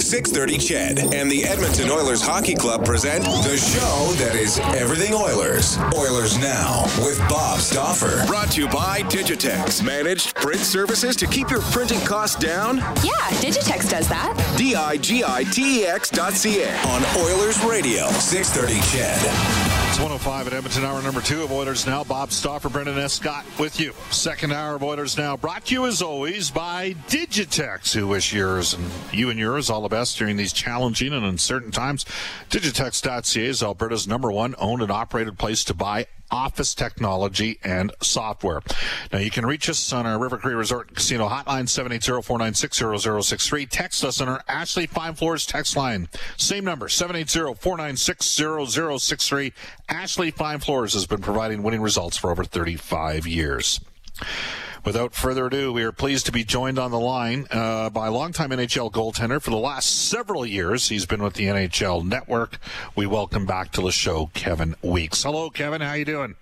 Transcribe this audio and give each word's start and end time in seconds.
630 0.00 0.58
CHED 0.58 1.14
and 1.14 1.30
the 1.30 1.44
Edmonton 1.44 1.90
Oilers 1.90 2.22
Hockey 2.22 2.54
Club 2.54 2.84
present 2.84 3.24
the 3.24 3.56
show 3.56 4.12
that 4.24 4.34
is 4.34 4.58
everything 4.76 5.14
Oilers. 5.14 5.78
Oilers 5.96 6.38
Now 6.38 6.84
with 6.98 7.18
Bob 7.28 7.60
Stauffer. 7.60 8.24
Brought 8.26 8.52
to 8.52 8.62
you 8.62 8.68
by 8.68 9.02
Digitex. 9.02 9.82
Managed 9.82 10.34
print 10.34 10.60
services 10.60 11.16
to 11.16 11.26
keep 11.26 11.50
your 11.50 11.62
printing 11.62 12.00
costs 12.00 12.36
down? 12.36 12.78
Yeah, 12.78 13.12
Digitex 13.40 13.90
does 13.90 14.08
that. 14.08 14.34
D-I-G-I-T-E-X 14.56 16.10
dot 16.10 16.32
C-A 16.32 16.76
on 16.86 17.02
Oilers 17.16 17.62
Radio, 17.64 18.08
630 18.08 18.80
CHED. 18.96 19.67
It's 19.88 19.96
105 19.98 20.46
at 20.48 20.52
Edmonton, 20.52 20.84
hour 20.84 21.02
number 21.02 21.22
two 21.22 21.42
of 21.42 21.50
Oilers 21.50 21.86
Now. 21.86 22.04
Bob 22.04 22.30
Stauffer, 22.30 22.68
Brendan 22.68 22.98
S. 22.98 23.14
Scott 23.14 23.46
with 23.58 23.80
you. 23.80 23.94
Second 24.10 24.52
hour 24.52 24.76
of 24.76 24.82
Oilers 24.82 25.16
Now 25.16 25.34
brought 25.36 25.64
to 25.64 25.74
you 25.74 25.86
as 25.86 26.02
always 26.02 26.50
by 26.50 26.92
Digitex, 27.08 27.94
who 27.94 28.06
wish 28.06 28.32
yours 28.32 28.74
and 28.74 28.84
you 29.12 29.30
and 29.30 29.40
yours 29.40 29.70
all 29.70 29.80
the 29.80 29.88
best 29.88 30.18
during 30.18 30.36
these 30.36 30.52
challenging 30.52 31.14
and 31.14 31.24
uncertain 31.24 31.72
times. 31.72 32.04
Digitex.ca 32.50 33.44
is 33.44 33.62
Alberta's 33.62 34.06
number 34.06 34.30
one 34.30 34.54
owned 34.58 34.82
and 34.82 34.92
operated 34.92 35.38
place 35.38 35.64
to 35.64 35.74
buy 35.74 36.06
office 36.30 36.74
technology 36.74 37.58
and 37.62 37.92
software. 38.02 38.60
Now 39.12 39.18
you 39.18 39.30
can 39.30 39.44
reach 39.46 39.68
us 39.68 39.92
on 39.92 40.06
our 40.06 40.18
River 40.18 40.38
Cree 40.38 40.54
Resort 40.54 40.94
Casino 40.94 41.28
hotline 41.28 41.64
780-496-0063. 41.64 43.68
Text 43.70 44.04
us 44.04 44.20
on 44.20 44.28
our 44.28 44.42
Ashley 44.48 44.86
Fine 44.86 45.14
Floors 45.14 45.46
text 45.46 45.76
line. 45.76 46.08
Same 46.36 46.64
number 46.64 46.88
780-496-0063. 46.88 49.52
Ashley 49.88 50.30
Fine 50.30 50.60
Floors 50.60 50.92
has 50.94 51.06
been 51.06 51.20
providing 51.20 51.62
winning 51.62 51.82
results 51.82 52.16
for 52.16 52.30
over 52.30 52.44
35 52.44 53.26
years. 53.26 53.80
Without 54.84 55.14
further 55.14 55.46
ado, 55.46 55.72
we 55.72 55.82
are 55.82 55.92
pleased 55.92 56.26
to 56.26 56.32
be 56.32 56.44
joined 56.44 56.78
on 56.78 56.90
the 56.90 56.98
line 57.00 57.46
uh, 57.50 57.90
by 57.90 58.08
longtime 58.08 58.50
NHL 58.50 58.92
goaltender 58.92 59.40
for 59.42 59.50
the 59.50 59.56
last 59.56 60.08
several 60.08 60.46
years. 60.46 60.88
He's 60.88 61.06
been 61.06 61.22
with 61.22 61.34
the 61.34 61.44
NHL 61.44 62.06
Network. 62.06 62.58
We 62.94 63.06
welcome 63.06 63.44
back 63.44 63.72
to 63.72 63.80
the 63.82 63.92
show 63.92 64.30
Kevin 64.34 64.76
Weeks. 64.82 65.24
Hello, 65.24 65.50
Kevin. 65.50 65.80
How 65.80 65.94
you 65.94 66.04
doing? 66.04 66.36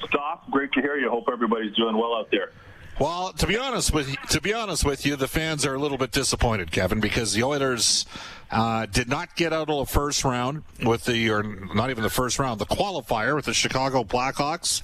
Stauff. 0.00 0.48
Great 0.50 0.72
to 0.72 0.80
hear 0.80 0.96
you. 0.96 1.10
Hope 1.10 1.24
everybody's 1.32 1.74
doing 1.74 1.96
well 1.96 2.14
out 2.14 2.30
there. 2.30 2.52
Well, 3.00 3.32
to 3.32 3.46
be 3.46 3.56
honest 3.56 3.92
with 3.92 4.10
you, 4.10 4.16
to 4.30 4.40
be 4.40 4.52
honest 4.52 4.84
with 4.84 5.06
you, 5.06 5.16
the 5.16 5.26
fans 5.26 5.64
are 5.64 5.74
a 5.74 5.78
little 5.78 5.96
bit 5.96 6.12
disappointed, 6.12 6.70
Kevin, 6.70 7.00
because 7.00 7.32
the 7.32 7.42
Oilers 7.42 8.04
uh, 8.50 8.84
did 8.86 9.08
not 9.08 9.34
get 9.34 9.52
out 9.52 9.70
of 9.70 9.78
the 9.78 9.92
first 9.92 10.24
round 10.24 10.62
with 10.84 11.06
the, 11.06 11.30
or 11.30 11.42
not 11.42 11.88
even 11.88 12.02
the 12.02 12.10
first 12.10 12.38
round, 12.38 12.60
the 12.60 12.66
qualifier 12.66 13.34
with 13.34 13.46
the 13.46 13.54
Chicago 13.54 14.04
Blackhawks. 14.04 14.82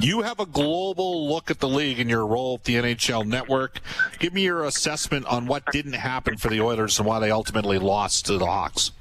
You 0.00 0.22
have 0.22 0.40
a 0.40 0.46
global 0.46 1.28
look 1.28 1.50
at 1.50 1.60
the 1.60 1.68
league 1.68 2.00
in 2.00 2.08
your 2.08 2.26
role 2.26 2.54
at 2.54 2.64
the 2.64 2.76
NHL 2.76 3.26
Network. 3.26 3.80
Give 4.18 4.32
me 4.32 4.42
your 4.42 4.64
assessment 4.64 5.26
on 5.26 5.46
what 5.46 5.64
didn't 5.70 5.92
happen 5.92 6.38
for 6.38 6.48
the 6.48 6.62
Oilers 6.62 6.98
and 6.98 7.06
why 7.06 7.18
they 7.18 7.30
ultimately 7.30 7.78
lost 7.78 8.26
to 8.26 8.38
the 8.38 8.46
Hawks. 8.46 8.92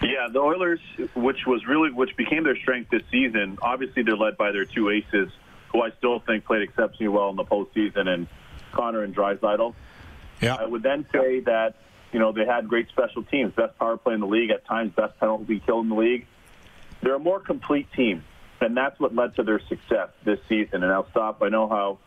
Yeah, 0.00 0.28
the 0.30 0.38
Oilers, 0.38 0.80
which 1.16 1.46
was 1.46 1.66
really 1.66 1.90
which 1.90 2.16
became 2.16 2.44
their 2.44 2.56
strength 2.56 2.90
this 2.90 3.02
season. 3.10 3.58
Obviously, 3.62 4.02
they're 4.02 4.16
led 4.16 4.36
by 4.36 4.52
their 4.52 4.64
two 4.64 4.90
aces, 4.90 5.30
who 5.74 5.82
I 5.82 5.90
still 5.98 6.20
think 6.20 6.44
played 6.46 6.62
exceptionally 6.62 7.08
well 7.08 7.28
in 7.30 7.36
the 7.36 7.44
postseason, 7.44 8.08
and 8.08 8.28
Connor 8.72 9.02
and 9.02 9.14
Draisaitl. 9.14 9.74
Yeah, 10.40 10.54
I 10.54 10.64
would 10.64 10.82
then 10.82 11.04
say 11.12 11.40
that 11.40 11.74
you 12.12 12.20
know 12.20 12.32
they 12.32 12.46
had 12.46 12.68
great 12.68 12.88
special 12.88 13.24
teams, 13.24 13.52
best 13.54 13.76
power 13.78 13.96
play 13.96 14.14
in 14.14 14.20
the 14.20 14.26
league, 14.26 14.50
at 14.50 14.64
times 14.64 14.92
best 14.94 15.18
penalty 15.18 15.60
kill 15.66 15.80
in 15.80 15.88
the 15.88 15.96
league. 15.96 16.26
They're 17.02 17.16
a 17.16 17.18
more 17.18 17.40
complete 17.40 17.92
team, 17.92 18.24
and 18.60 18.76
that's 18.76 18.98
what 19.00 19.14
led 19.14 19.34
to 19.36 19.42
their 19.42 19.60
success 19.68 20.10
this 20.24 20.38
season. 20.48 20.84
And 20.84 20.92
I'll 20.92 21.10
stop. 21.10 21.42
I 21.42 21.48
know 21.48 21.68
how, 21.68 21.98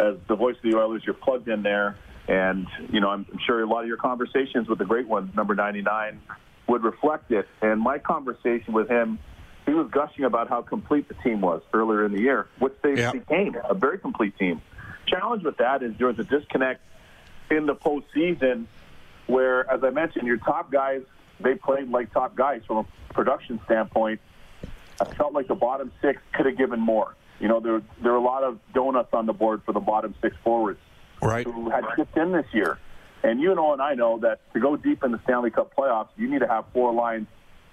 as 0.00 0.16
the 0.26 0.34
voice 0.34 0.56
of 0.56 0.62
the 0.62 0.76
Oilers, 0.76 1.02
you're 1.04 1.14
plugged 1.14 1.48
in 1.48 1.62
there, 1.62 1.96
and 2.26 2.66
you 2.90 3.00
know 3.00 3.10
I'm 3.10 3.26
sure 3.46 3.62
a 3.62 3.66
lot 3.66 3.82
of 3.82 3.86
your 3.88 3.98
conversations 3.98 4.66
with 4.66 4.78
the 4.78 4.86
great 4.86 5.06
one, 5.06 5.30
number 5.36 5.54
99, 5.54 6.22
would 6.68 6.82
reflect 6.82 7.30
it. 7.30 7.46
And 7.60 7.82
my 7.82 7.98
conversation 7.98 8.72
with 8.72 8.88
him, 8.88 9.18
he 9.66 9.72
was 9.72 9.88
gushing 9.90 10.24
about 10.24 10.48
how 10.48 10.62
complete 10.62 11.08
the 11.08 11.14
team 11.14 11.40
was 11.40 11.62
earlier 11.72 12.04
in 12.04 12.12
the 12.12 12.20
year, 12.20 12.46
which 12.58 12.74
they 12.82 12.96
Yeah. 12.96 13.12
became 13.12 13.56
a 13.64 13.74
very 13.74 13.98
complete 13.98 14.36
team. 14.38 14.60
Challenge 15.06 15.42
with 15.42 15.56
that 15.58 15.82
is 15.82 15.96
there 15.96 16.06
was 16.06 16.18
a 16.18 16.24
disconnect 16.24 16.80
in 17.50 17.66
the 17.66 17.74
postseason 17.74 18.66
where, 19.26 19.70
as 19.70 19.82
I 19.82 19.90
mentioned, 19.90 20.26
your 20.26 20.38
top 20.38 20.70
guys 20.70 21.02
they 21.40 21.54
played 21.54 21.90
like 21.90 22.12
top 22.12 22.36
guys 22.36 22.62
from 22.66 22.78
a 22.78 23.12
production 23.12 23.60
standpoint. 23.64 24.20
I 25.00 25.04
felt 25.04 25.32
like 25.32 25.48
the 25.48 25.54
bottom 25.56 25.90
six 26.00 26.20
could 26.32 26.46
have 26.46 26.56
given 26.56 26.78
more. 26.80 27.14
You 27.40 27.48
know, 27.48 27.60
there 27.60 27.82
there 28.00 28.12
were 28.12 28.18
a 28.18 28.22
lot 28.22 28.44
of 28.44 28.58
donuts 28.72 29.12
on 29.12 29.26
the 29.26 29.32
board 29.32 29.62
for 29.66 29.72
the 29.72 29.80
bottom 29.80 30.14
six 30.22 30.36
forwards 30.44 30.78
right. 31.20 31.44
who 31.44 31.70
had 31.70 31.84
chipped 31.96 32.16
in 32.16 32.32
this 32.32 32.46
year. 32.52 32.78
And 33.22 33.40
you 33.40 33.54
know, 33.54 33.72
and 33.72 33.82
I 33.82 33.94
know 33.94 34.18
that 34.20 34.40
to 34.52 34.60
go 34.60 34.76
deep 34.76 35.02
in 35.02 35.10
the 35.10 35.20
Stanley 35.24 35.50
Cup 35.50 35.74
playoffs, 35.74 36.08
you 36.16 36.30
need 36.30 36.40
to 36.40 36.46
have 36.46 36.66
four 36.72 36.92
lines, 36.92 37.26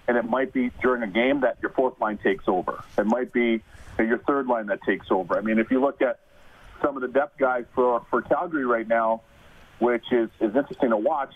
and 0.08 0.18
it 0.18 0.26
might 0.26 0.54
be 0.54 0.72
during 0.82 1.04
a 1.04 1.08
game 1.08 1.42
that 1.42 1.58
your 1.62 1.72
fourth 1.72 2.00
line 2.00 2.18
takes 2.18 2.48
over. 2.48 2.84
It 2.98 3.06
might 3.06 3.32
be 3.32 3.62
your 3.98 4.18
third 4.20 4.48
line 4.48 4.68
that 4.68 4.82
takes 4.82 5.12
over. 5.12 5.38
I 5.38 5.42
mean, 5.42 5.60
if 5.60 5.70
you 5.70 5.80
look 5.80 6.02
at 6.02 6.20
some 6.82 6.96
of 6.96 7.02
the 7.02 7.08
depth 7.08 7.38
guys 7.38 7.66
for 7.76 8.06
for 8.10 8.22
Calgary 8.22 8.66
right 8.66 8.88
now, 8.88 9.22
which 9.80 10.06
is 10.12 10.30
is 10.40 10.56
interesting 10.56 10.90
to 10.90 10.98
watch, 10.98 11.34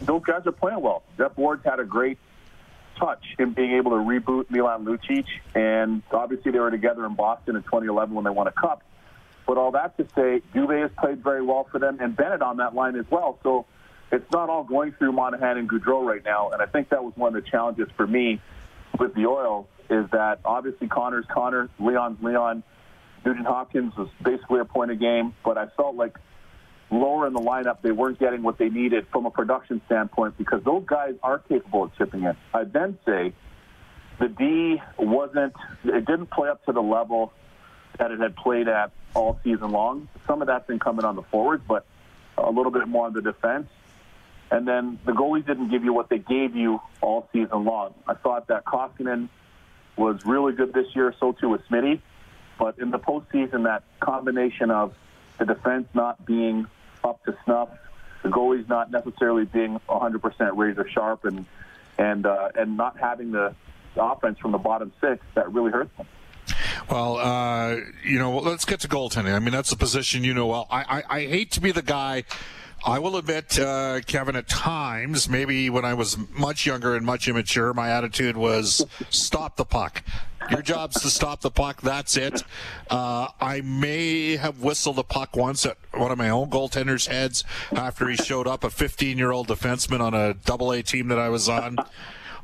those 0.00 0.22
guys 0.24 0.46
are 0.46 0.52
playing 0.52 0.80
well. 0.80 1.02
Geoff 1.16 1.36
Ward's 1.36 1.64
had 1.64 1.80
a 1.80 1.84
great 1.84 2.18
touch 2.98 3.24
in 3.38 3.52
being 3.52 3.72
able 3.72 3.92
to 3.92 3.96
reboot 3.96 4.50
Milan 4.50 4.84
Lucic, 4.84 5.26
and 5.54 6.02
obviously 6.10 6.52
they 6.52 6.58
were 6.58 6.70
together 6.70 7.06
in 7.06 7.14
Boston 7.14 7.56
in 7.56 7.62
2011 7.62 8.14
when 8.14 8.24
they 8.24 8.30
won 8.30 8.46
a 8.46 8.52
cup. 8.52 8.82
But 9.46 9.56
all 9.56 9.72
that 9.72 9.96
to 9.96 10.04
say, 10.14 10.42
Dubé 10.54 10.82
has 10.82 10.90
played 10.98 11.22
very 11.22 11.42
well 11.42 11.66
for 11.70 11.78
them, 11.78 11.98
and 12.00 12.14
Bennett 12.16 12.42
on 12.42 12.58
that 12.58 12.74
line 12.74 12.96
as 12.96 13.06
well. 13.10 13.38
So 13.42 13.66
it's 14.12 14.30
not 14.30 14.50
all 14.50 14.62
going 14.62 14.92
through 14.92 15.12
Monahan 15.12 15.56
and 15.56 15.68
Gaudreau 15.68 16.04
right 16.04 16.24
now, 16.24 16.50
and 16.50 16.60
I 16.60 16.66
think 16.66 16.90
that 16.90 17.02
was 17.02 17.16
one 17.16 17.34
of 17.34 17.42
the 17.42 17.50
challenges 17.50 17.88
for 17.96 18.06
me 18.06 18.40
with 18.98 19.14
the 19.14 19.26
Oil 19.26 19.68
is 19.88 20.08
that 20.10 20.40
obviously 20.44 20.86
Connor's 20.86 21.24
Connor, 21.32 21.68
Leon's 21.80 22.22
Leon, 22.22 22.62
Nugent 23.24 23.46
Hopkins 23.46 23.96
was 23.96 24.08
basically 24.22 24.60
a 24.60 24.64
point 24.64 24.90
a 24.90 24.96
game, 24.96 25.34
but 25.44 25.56
I 25.56 25.66
felt 25.76 25.96
like 25.96 26.18
lower 26.90 27.26
in 27.26 27.32
the 27.32 27.40
lineup 27.40 27.78
they 27.80 27.90
weren't 27.90 28.18
getting 28.18 28.42
what 28.42 28.58
they 28.58 28.68
needed 28.68 29.06
from 29.10 29.24
a 29.24 29.30
production 29.30 29.80
standpoint 29.86 30.36
because 30.36 30.62
those 30.64 30.84
guys 30.86 31.14
are 31.22 31.38
capable 31.38 31.84
of 31.84 31.96
chipping 31.96 32.24
in. 32.24 32.36
I'd 32.52 32.72
then 32.72 32.98
say 33.06 33.32
the 34.18 34.28
D 34.28 34.80
wasn't, 34.98 35.54
it 35.84 36.04
didn't 36.04 36.30
play 36.30 36.50
up 36.50 36.64
to 36.66 36.72
the 36.72 36.82
level 36.82 37.32
that 37.98 38.10
it 38.10 38.20
had 38.20 38.36
played 38.36 38.68
at 38.68 38.92
all 39.14 39.40
season 39.42 39.70
long. 39.70 40.08
Some 40.26 40.42
of 40.42 40.48
that's 40.48 40.66
been 40.66 40.78
coming 40.78 41.04
on 41.04 41.16
the 41.16 41.22
forwards, 41.22 41.62
but 41.66 41.86
a 42.36 42.50
little 42.50 42.72
bit 42.72 42.86
more 42.88 43.06
on 43.06 43.12
the 43.14 43.22
defense. 43.22 43.68
And 44.52 44.68
then 44.68 44.98
the 45.06 45.12
goalies 45.12 45.46
didn't 45.46 45.70
give 45.70 45.82
you 45.82 45.94
what 45.94 46.10
they 46.10 46.18
gave 46.18 46.54
you 46.54 46.78
all 47.00 47.26
season 47.32 47.64
long. 47.64 47.94
I 48.06 48.12
thought 48.12 48.48
that 48.48 48.66
Koskinen 48.66 49.30
was 49.96 50.26
really 50.26 50.52
good 50.52 50.74
this 50.74 50.94
year, 50.94 51.14
so 51.18 51.32
too 51.32 51.48
was 51.48 51.62
Smitty. 51.70 52.02
But 52.58 52.78
in 52.78 52.90
the 52.90 52.98
postseason, 52.98 53.64
that 53.64 53.82
combination 54.00 54.70
of 54.70 54.94
the 55.38 55.46
defense 55.46 55.88
not 55.94 56.26
being 56.26 56.66
up 57.02 57.24
to 57.24 57.34
snuff, 57.46 57.70
the 58.22 58.28
goalies 58.28 58.68
not 58.68 58.90
necessarily 58.90 59.46
being 59.46 59.80
100% 59.88 60.56
razor 60.56 60.86
sharp, 60.86 61.24
and 61.24 61.46
and 61.96 62.26
uh, 62.26 62.50
and 62.54 62.76
not 62.76 62.98
having 62.98 63.32
the, 63.32 63.54
offense 63.96 64.38
from 64.38 64.52
the 64.52 64.58
bottom 64.58 64.92
six, 65.00 65.24
that 65.34 65.50
really 65.50 65.70
hurts 65.70 65.90
them. 65.96 66.06
Well, 66.90 67.16
uh, 67.16 67.76
you 68.04 68.18
know, 68.18 68.38
let's 68.38 68.66
get 68.66 68.80
to 68.80 68.88
goaltending. 68.88 69.34
I 69.34 69.38
mean, 69.38 69.52
that's 69.52 69.72
a 69.72 69.76
position 69.76 70.24
you 70.24 70.34
know 70.34 70.46
well. 70.46 70.66
I, 70.70 70.82
I, 70.82 71.16
I 71.16 71.20
hate 71.26 71.52
to 71.52 71.60
be 71.60 71.72
the 71.72 71.82
guy. 71.82 72.24
I 72.84 72.98
will 72.98 73.16
admit, 73.16 73.58
uh, 73.60 74.00
Kevin, 74.06 74.34
at 74.34 74.48
times, 74.48 75.28
maybe 75.28 75.70
when 75.70 75.84
I 75.84 75.94
was 75.94 76.16
much 76.36 76.66
younger 76.66 76.96
and 76.96 77.06
much 77.06 77.28
immature, 77.28 77.72
my 77.72 77.90
attitude 77.90 78.36
was 78.36 78.84
stop 79.10 79.56
the 79.56 79.64
puck. 79.64 80.02
Your 80.50 80.62
job's 80.62 81.00
to 81.02 81.10
stop 81.10 81.40
the 81.42 81.50
puck. 81.50 81.80
That's 81.82 82.16
it. 82.16 82.42
Uh, 82.90 83.28
I 83.40 83.60
may 83.60 84.36
have 84.36 84.60
whistled 84.60 84.98
a 84.98 85.04
puck 85.04 85.36
once 85.36 85.64
at 85.64 85.76
one 85.92 86.10
of 86.10 86.18
my 86.18 86.30
own 86.30 86.50
goaltenders' 86.50 87.06
heads 87.06 87.44
after 87.72 88.08
he 88.08 88.16
showed 88.16 88.48
up, 88.48 88.64
a 88.64 88.70
15 88.70 89.16
year 89.16 89.30
old 89.30 89.46
defenseman 89.46 90.00
on 90.00 90.14
a 90.14 90.34
double 90.34 90.72
A 90.72 90.82
team 90.82 91.06
that 91.08 91.18
I 91.20 91.28
was 91.28 91.48
on. 91.48 91.76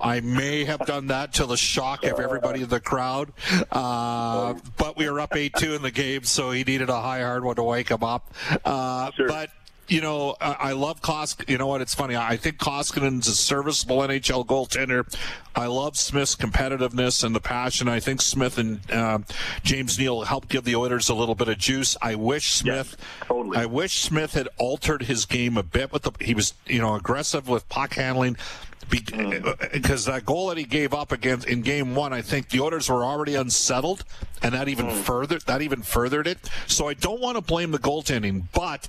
I 0.01 0.21
may 0.21 0.63
have 0.65 0.87
done 0.87 1.09
that 1.09 1.33
to 1.35 1.47
the 1.47 1.57
shock 1.57 2.05
of 2.05 2.21
everybody 2.21 2.63
in 2.63 2.69
the 2.69 2.79
crowd. 2.79 3.33
Uh, 3.73 4.55
but 4.77 4.97
we 4.97 5.11
were 5.11 5.19
up 5.19 5.35
8 5.35 5.53
2 5.59 5.75
in 5.75 5.83
the 5.83 5.91
game, 5.91 6.23
so 6.23 6.53
he 6.53 6.63
needed 6.63 6.89
a 6.89 7.01
high 7.01 7.23
hard 7.23 7.43
one 7.43 7.57
to 7.57 7.65
wake 7.65 7.91
him 7.91 8.05
up. 8.05 8.33
Uh, 8.65 9.11
Sure. 9.17 9.27
But 9.27 9.51
you 9.89 10.01
know, 10.01 10.37
I, 10.41 10.53
I 10.53 10.73
love 10.73 11.01
Kosk. 11.01 11.49
You 11.49 11.59
know 11.59 11.67
what? 11.67 11.81
It's 11.81 11.95
funny. 11.95 12.17
I 12.17 12.37
think 12.37 12.59
Koskinen's 12.59 13.27
a 13.27 13.35
serviceable 13.35 13.99
NHL 13.99 14.47
goaltender. 14.47 15.13
I 15.57 15.67
love 15.67 15.97
Smith's 15.97 16.37
competitiveness 16.37 17.25
and 17.25 17.35
the 17.35 17.41
passion. 17.41 17.89
I 17.89 17.99
think 18.01 18.21
Smith 18.21 18.59
and 18.59 18.81
uh, 18.91 19.19
James 19.63 19.99
Neal 19.99 20.23
helped 20.23 20.49
give 20.49 20.65
the 20.65 20.77
Oilers 20.77 21.09
a 21.09 21.15
little 21.15 21.35
bit 21.35 21.49
of 21.49 21.59
juice. 21.59 21.97
I 22.01 22.15
wish 22.15 22.53
Smith. 22.53 22.97
Yes, 22.99 23.27
totally. 23.27 23.57
I 23.57 23.67
wish 23.67 24.01
Smith 24.01 24.35
had 24.35 24.49
altered 24.59 25.03
his 25.03 25.25
game 25.25 25.57
a 25.57 25.63
bit 25.63 25.93
with 25.93 26.03
the. 26.03 26.13
He 26.21 26.35
was, 26.35 26.55
you 26.67 26.81
know, 26.81 26.95
aggressive 26.95 27.49
with 27.49 27.69
puck 27.69 27.95
handling 27.95 28.37
because 28.91 29.13
mm. 29.13 30.09
uh, 30.09 30.13
that 30.13 30.25
goal 30.25 30.49
that 30.49 30.59
he 30.59 30.65
gave 30.65 30.95
up 30.95 31.13
against 31.13 31.47
in 31.47 31.63
game 31.63 31.95
one, 31.95 32.13
I 32.13 32.23
think 32.23 32.51
the 32.51 32.61
Oilers 32.61 32.89
were 32.89 33.05
already 33.05 33.35
unsettled, 33.35 34.05
and 34.43 34.55
that 34.55 34.69
even 34.69 34.87
mm. 34.87 34.93
further 34.93 35.39
that 35.47 35.63
even 35.63 35.83
furthered 35.83 36.27
it. 36.27 36.39
So 36.67 36.89
I 36.89 36.95
don't 36.95 37.21
want 37.21 37.37
to 37.37 37.43
blame 37.43 37.71
the 37.71 37.79
goaltending, 37.79 38.45
but 38.53 38.89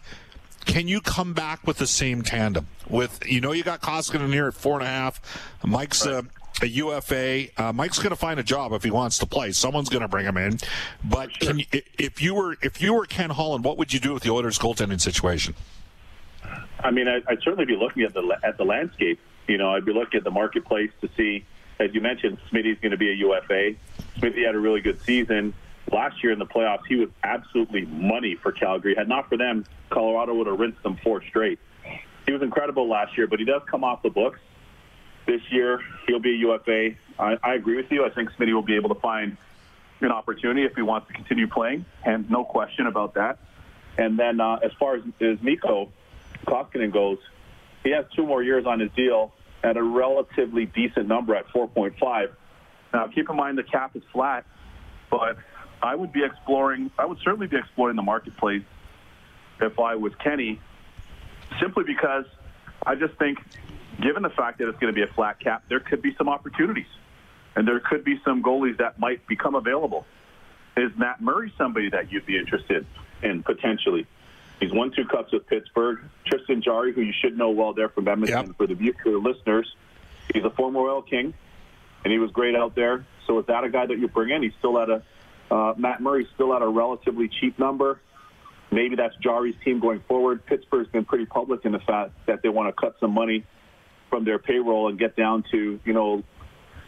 can 0.70 0.88
you 0.88 1.02
come 1.02 1.34
back 1.34 1.66
with 1.66 1.78
the 1.78 1.88
same 1.88 2.22
tandem? 2.22 2.68
With 2.88 3.20
you 3.26 3.42
know 3.42 3.52
you 3.52 3.64
got 3.64 3.82
Koskinen 3.82 4.32
here 4.32 4.48
at 4.48 4.54
four 4.54 4.76
and 4.76 4.84
a 4.84 4.90
half, 4.90 5.20
Mike's 5.66 6.06
a, 6.06 6.24
a 6.62 6.68
UFA. 6.68 7.48
Uh, 7.58 7.74
Mike's 7.74 7.98
going 7.98 8.12
to 8.12 8.16
find 8.16 8.40
a 8.40 8.44
job 8.44 8.72
if 8.74 8.84
he 8.84 8.92
wants 8.92 9.18
to 9.20 9.26
play. 9.26 9.52
Someone's 9.52 9.90
going 9.90 10.02
to 10.02 10.08
bring 10.08 10.26
him 10.26 10.38
in. 10.38 10.60
But 11.04 11.32
Sure. 11.42 11.56
you, 11.56 11.66
if 11.98 12.22
you 12.22 12.36
were 12.36 12.56
if 12.62 12.82
you 12.82 12.94
were 12.94 13.06
Ken 13.06 13.32
Holland, 13.32 13.64
what 13.64 13.78
would 13.78 13.94
you 13.94 14.00
do 14.00 14.14
with 14.14 14.24
the 14.24 14.30
Oilers 14.30 14.60
goaltending 14.60 15.02
situation? 15.02 15.56
I 16.82 16.92
mean, 16.92 17.08
I, 17.08 17.22
I'd 17.28 17.42
certainly 17.42 17.66
be 17.66 17.76
looking 17.76 18.04
at 18.04 18.14
the 18.14 18.38
at 18.44 18.58
the 18.58 18.64
landscape. 18.66 19.20
You 19.48 19.58
know, 19.58 19.72
I'd 19.74 19.86
be 19.86 19.94
looking 19.94 20.20
at 20.20 20.24
the 20.24 20.32
marketplace 20.32 20.92
to 21.02 21.10
see, 21.18 21.44
as 21.80 21.94
you 21.96 22.02
mentioned, 22.02 22.38
Smitty's 22.52 22.80
going 22.80 22.92
to 22.92 22.98
be 22.98 23.10
a 23.10 23.16
UFA. 23.16 23.74
Smitty 24.20 24.46
had 24.46 24.54
a 24.54 24.60
really 24.60 24.82
good 24.82 25.02
season 25.02 25.54
last 25.92 26.24
year 26.24 26.32
in 26.32 26.40
the 26.40 26.46
playoffs. 26.46 26.86
He 26.88 26.96
was 26.96 27.10
absolutely 27.24 27.86
money 27.86 28.36
for 28.36 28.52
Calgary. 28.52 28.96
Had 28.96 29.08
not 29.08 29.30
for 29.30 29.38
them, 29.38 29.66
Colorado 29.90 30.34
would 30.36 30.48
have 30.48 30.60
rinsed 30.60 30.82
them 30.84 30.98
four 31.04 31.24
straight. 31.24 31.60
He 32.26 32.32
was 32.32 32.42
incredible 32.42 32.88
last 32.88 33.18
year, 33.18 33.28
but 33.28 33.40
he 33.40 33.46
does 33.46 33.62
come 33.70 33.84
off 33.84 34.04
the 34.04 34.10
books 34.10 34.40
this 35.26 35.42
year. 35.52 35.82
He'll 36.08 36.20
be 36.20 36.36
a 36.36 36.38
UFA. 36.38 36.96
I, 37.18 37.38
I 37.44 37.54
agree 37.56 37.76
with 37.76 37.92
you. 37.92 38.06
I 38.06 38.10
think 38.10 38.32
Smitty 38.32 38.54
will 38.54 38.62
be 38.62 38.76
able 38.76 38.90
to 38.90 39.00
find 39.02 39.38
an 40.02 40.12
opportunity 40.12 40.64
if 40.64 40.76
he 40.76 40.82
wants 40.82 41.08
to 41.08 41.14
continue 41.14 41.48
playing, 41.48 41.86
and 42.06 42.30
no 42.30 42.44
question 42.44 42.88
about 42.88 43.16
that. 43.16 43.40
And 43.98 44.18
then 44.18 44.40
uh, 44.40 44.60
as 44.64 44.72
far 44.80 44.96
as, 44.96 45.04
as 45.20 45.42
Mikko 45.42 45.90
Koskinen 46.46 46.92
goes, 46.92 47.18
he 47.84 47.92
has 47.92 48.06
two 48.16 48.26
more 48.26 48.42
years 48.44 48.66
on 48.66 48.80
his 48.80 48.92
deal 48.92 49.34
at 49.64 49.76
a 49.76 49.84
relatively 49.84 50.66
decent 50.66 51.08
number 51.08 51.36
at 51.36 51.48
4.5. 51.50 52.30
Now, 52.94 53.08
keep 53.08 53.30
in 53.30 53.36
mind 53.36 53.58
the 53.58 53.64
cap 53.64 53.96
is 53.96 54.04
flat, 54.12 54.46
but 55.12 55.38
I 55.82 55.96
would 55.96 56.12
be 56.12 56.24
exploring. 56.24 56.92
I 56.98 57.06
would 57.06 57.20
certainly 57.24 57.48
be 57.48 57.58
exploring 57.58 57.96
the 57.96 58.02
marketplace 58.04 58.64
if 59.62 59.80
I 59.80 59.96
was 59.96 60.14
Kenny, 60.24 60.60
simply 61.60 61.84
because 61.84 62.26
I 62.86 62.96
just 62.96 63.16
think, 63.16 63.40
given 64.02 64.24
the 64.24 64.30
fact 64.30 64.60
that 64.60 64.70
it's 64.70 64.80
going 64.80 64.94
to 64.94 64.96
be 64.96 65.04
a 65.04 65.14
flat 65.14 65.40
cap, 65.40 65.64
there 65.70 65.80
could 65.80 66.02
be 66.02 66.16
some 66.18 66.30
opportunities, 66.30 66.88
and 67.56 67.68
there 67.68 67.80
could 67.80 68.04
be 68.04 68.20
some 68.24 68.42
goalies 68.44 68.78
that 68.78 69.00
might 69.00 69.26
become 69.28 69.56
available. 69.56 70.06
Is 70.78 70.92
Matt 70.98 71.22
Murray 71.22 71.54
somebody 71.58 71.90
that 71.90 72.12
you'd 72.12 72.26
be 72.26 72.38
interested 72.38 72.86
in 73.22 73.44
potentially? 73.44 74.08
He's 74.60 74.72
won 74.74 74.92
two 74.92 75.06
cups 75.06 75.32
with 75.32 75.48
Pittsburgh. 75.48 76.00
Tristan 76.26 76.62
Jarry, 76.62 76.94
who 76.94 77.02
you 77.02 77.14
should 77.14 77.38
know 77.38 77.50
well 77.50 77.74
there 77.74 77.90
from 77.90 78.08
Edmonton 78.08 78.48
Yep. 78.48 78.58
for 78.58 78.68
the 78.68 78.76
for 79.02 79.12
the 79.12 79.18
listeners, 79.18 79.74
he's 80.34 80.44
a 80.44 80.50
former 80.50 80.80
Oil 80.80 81.02
King, 81.02 81.34
and 82.04 82.12
he 82.12 82.20
was 82.20 82.32
great 82.32 82.56
out 82.56 82.76
there. 82.76 83.06
So 83.26 83.40
is 83.40 83.46
that 83.48 83.64
a 83.64 83.70
guy 83.70 83.86
that 83.86 83.98
you 83.98 84.08
bring 84.08 84.32
in? 84.32 84.44
He's 84.44 84.54
still 84.60 84.80
at 84.80 84.90
a 84.90 85.02
uh, 85.52 85.74
Matt 85.78 86.02
Murray's 86.02 86.28
still 86.36 86.54
at 86.54 86.62
a 86.62 86.68
relatively 86.68 87.28
cheap 87.28 87.58
number. 87.58 88.00
Maybe 88.72 88.96
that's 88.96 89.16
Jarry's 89.18 89.56
team 89.66 89.80
going 89.80 90.02
forward. 90.08 90.46
Pittsburgh's 90.46 90.90
been 90.90 91.06
pretty 91.06 91.26
public 91.26 91.66
in 91.66 91.72
the 91.72 91.80
fact 91.80 92.12
that 92.28 92.44
they 92.44 92.50
want 92.50 92.74
to 92.74 92.80
cut 92.80 92.96
some 93.00 93.12
money 93.12 93.46
from 94.10 94.26
their 94.26 94.40
payroll 94.40 94.90
and 94.90 95.00
get 95.00 95.16
down 95.16 95.44
to 95.52 95.80
you 95.84 95.94
know 95.94 96.24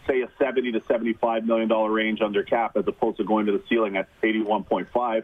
say 0.07 0.21
a 0.21 0.29
70 0.39 0.73
to 0.73 0.81
75 0.87 1.45
million 1.45 1.67
dollar 1.67 1.91
range 1.91 2.21
under 2.21 2.43
cap 2.43 2.77
as 2.77 2.85
opposed 2.87 3.17
to 3.17 3.23
going 3.23 3.45
to 3.47 3.51
the 3.51 3.63
ceiling 3.69 3.97
at 3.97 4.07
81.5. 4.21 5.23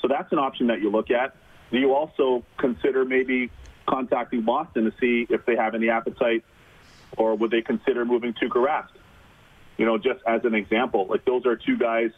So 0.00 0.08
that's 0.08 0.32
an 0.32 0.38
option 0.38 0.66
that 0.68 0.80
you 0.80 0.90
look 0.90 1.10
at. 1.10 1.34
Do 1.70 1.78
you 1.78 1.94
also 1.94 2.44
consider 2.58 3.04
maybe 3.04 3.50
contacting 3.86 4.42
Boston 4.42 4.84
to 4.84 4.92
see 5.00 5.26
if 5.28 5.44
they 5.46 5.56
have 5.56 5.74
any 5.74 5.88
appetite, 5.88 6.44
or 7.16 7.34
would 7.34 7.50
they 7.50 7.62
consider 7.62 8.04
moving 8.04 8.34
Tuukka 8.34 8.66
Rask? 8.66 8.88
You 9.78 9.86
know, 9.86 9.96
just 9.96 10.20
as 10.26 10.44
an 10.44 10.54
example, 10.54 11.06
like 11.08 11.24
those 11.24 11.46
are 11.46 11.56
two 11.56 11.78
guys 11.78 12.10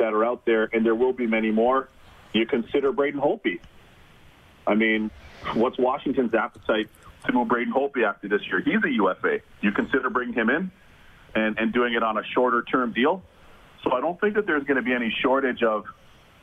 that 0.00 0.12
are 0.12 0.24
out 0.24 0.44
there, 0.44 0.68
and 0.72 0.84
there 0.84 0.94
will 0.94 1.12
be 1.12 1.26
many 1.26 1.50
more. 1.50 1.88
You 2.32 2.46
consider 2.46 2.90
Braden 2.90 3.20
Holtby. 3.20 3.60
I 4.66 4.74
mean, 4.74 5.10
what's 5.54 5.78
Washington's 5.78 6.34
appetite 6.34 6.88
to 7.26 7.32
move 7.32 7.48
Braden 7.48 7.72
Holtby 7.72 8.04
after 8.04 8.28
this 8.28 8.42
year? 8.46 8.60
He's 8.60 8.82
a 8.84 8.90
UFA. 8.90 9.40
You 9.60 9.72
consider 9.72 10.10
bringing 10.10 10.34
him 10.34 10.50
in 10.50 10.70
and, 11.34 11.58
and 11.58 11.72
doing 11.72 11.94
it 11.94 12.02
on 12.02 12.18
a 12.18 12.22
shorter 12.34 12.62
term 12.62 12.92
deal. 12.92 13.22
So 13.84 13.92
I 13.92 14.00
don't 14.00 14.20
think 14.20 14.34
that 14.34 14.46
there's 14.46 14.64
going 14.64 14.76
to 14.76 14.82
be 14.82 14.92
any 14.92 15.14
shortage 15.22 15.62
of 15.62 15.84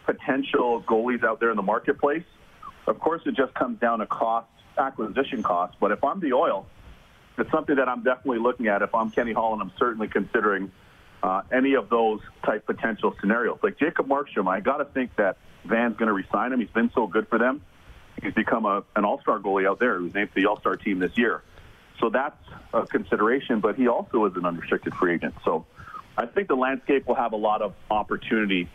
potential 0.06 0.81
goalies 0.81 1.24
out 1.24 1.39
there 1.39 1.51
in 1.51 1.56
the 1.57 1.62
marketplace. 1.62 2.24
Of 2.88 3.00
course, 3.00 3.21
it 3.25 3.36
just 3.36 3.53
comes 3.53 3.80
down 3.80 4.00
to 4.00 4.06
cost, 4.06 4.48
acquisition 4.77 5.44
cost. 5.44 5.75
But 5.80 5.92
if 5.92 6.03
I'm 6.03 6.19
the 6.19 6.33
oil, 6.33 6.65
it's 7.38 7.51
something 7.51 7.75
that 7.75 7.88
I'm 7.88 8.03
definitely 8.03 8.39
looking 8.39 8.68
at. 8.68 8.81
If 8.81 8.95
I'm 8.95 9.12
Kenny 9.12 9.33
Holland, 9.33 9.62
I'm 9.62 9.71
certainly 9.77 10.07
considering 10.07 10.71
uh, 11.24 11.42
any 11.52 11.74
of 11.74 11.90
those 11.90 12.22
type 12.46 12.66
potential 12.66 13.16
scenarios. 13.19 13.60
Like 13.64 13.78
Jacob 13.80 14.08
Markstrom, 14.08 14.48
I 14.48 14.60
got 14.60 14.78
to 14.78 14.86
think 14.86 15.16
that 15.18 15.38
Van's 15.66 15.98
going 15.98 16.08
to 16.08 16.14
resign 16.14 16.54
him. 16.54 16.60
He's 16.60 16.69
been 16.69 16.92
so 16.94 17.08
good 17.08 17.28
for 17.28 17.38
them. 17.38 17.62
He's 18.22 18.34
become 18.34 18.66
a, 18.66 18.84
an 18.96 19.06
all-star 19.06 19.40
goalie 19.40 19.68
out 19.68 19.80
there. 19.80 19.98
He 19.98 20.06
was 20.06 20.14
named 20.14 20.30
to 20.30 20.36
the 20.36 20.48
all-star 20.48 20.75
team 20.75 21.00
this 21.00 21.18
year. 21.18 21.44
So 22.00 22.10
that's 22.10 22.38
a 22.74 22.86
consideration, 22.86 23.60
but 23.60 23.75
he 23.75 23.88
also 23.88 24.25
is 24.25 24.36
an 24.36 24.46
unrestricted 24.46 24.94
free 24.96 25.16
agent. 25.16 25.36
So 25.44 25.66
I 26.18 26.25
think 26.25 26.48
the 26.48 26.56
landscape 26.56 27.08
will 27.08 27.16
have 27.16 27.34
a 27.34 27.38
lot 27.38 27.62
of 27.62 27.74
opportunity 27.90 28.70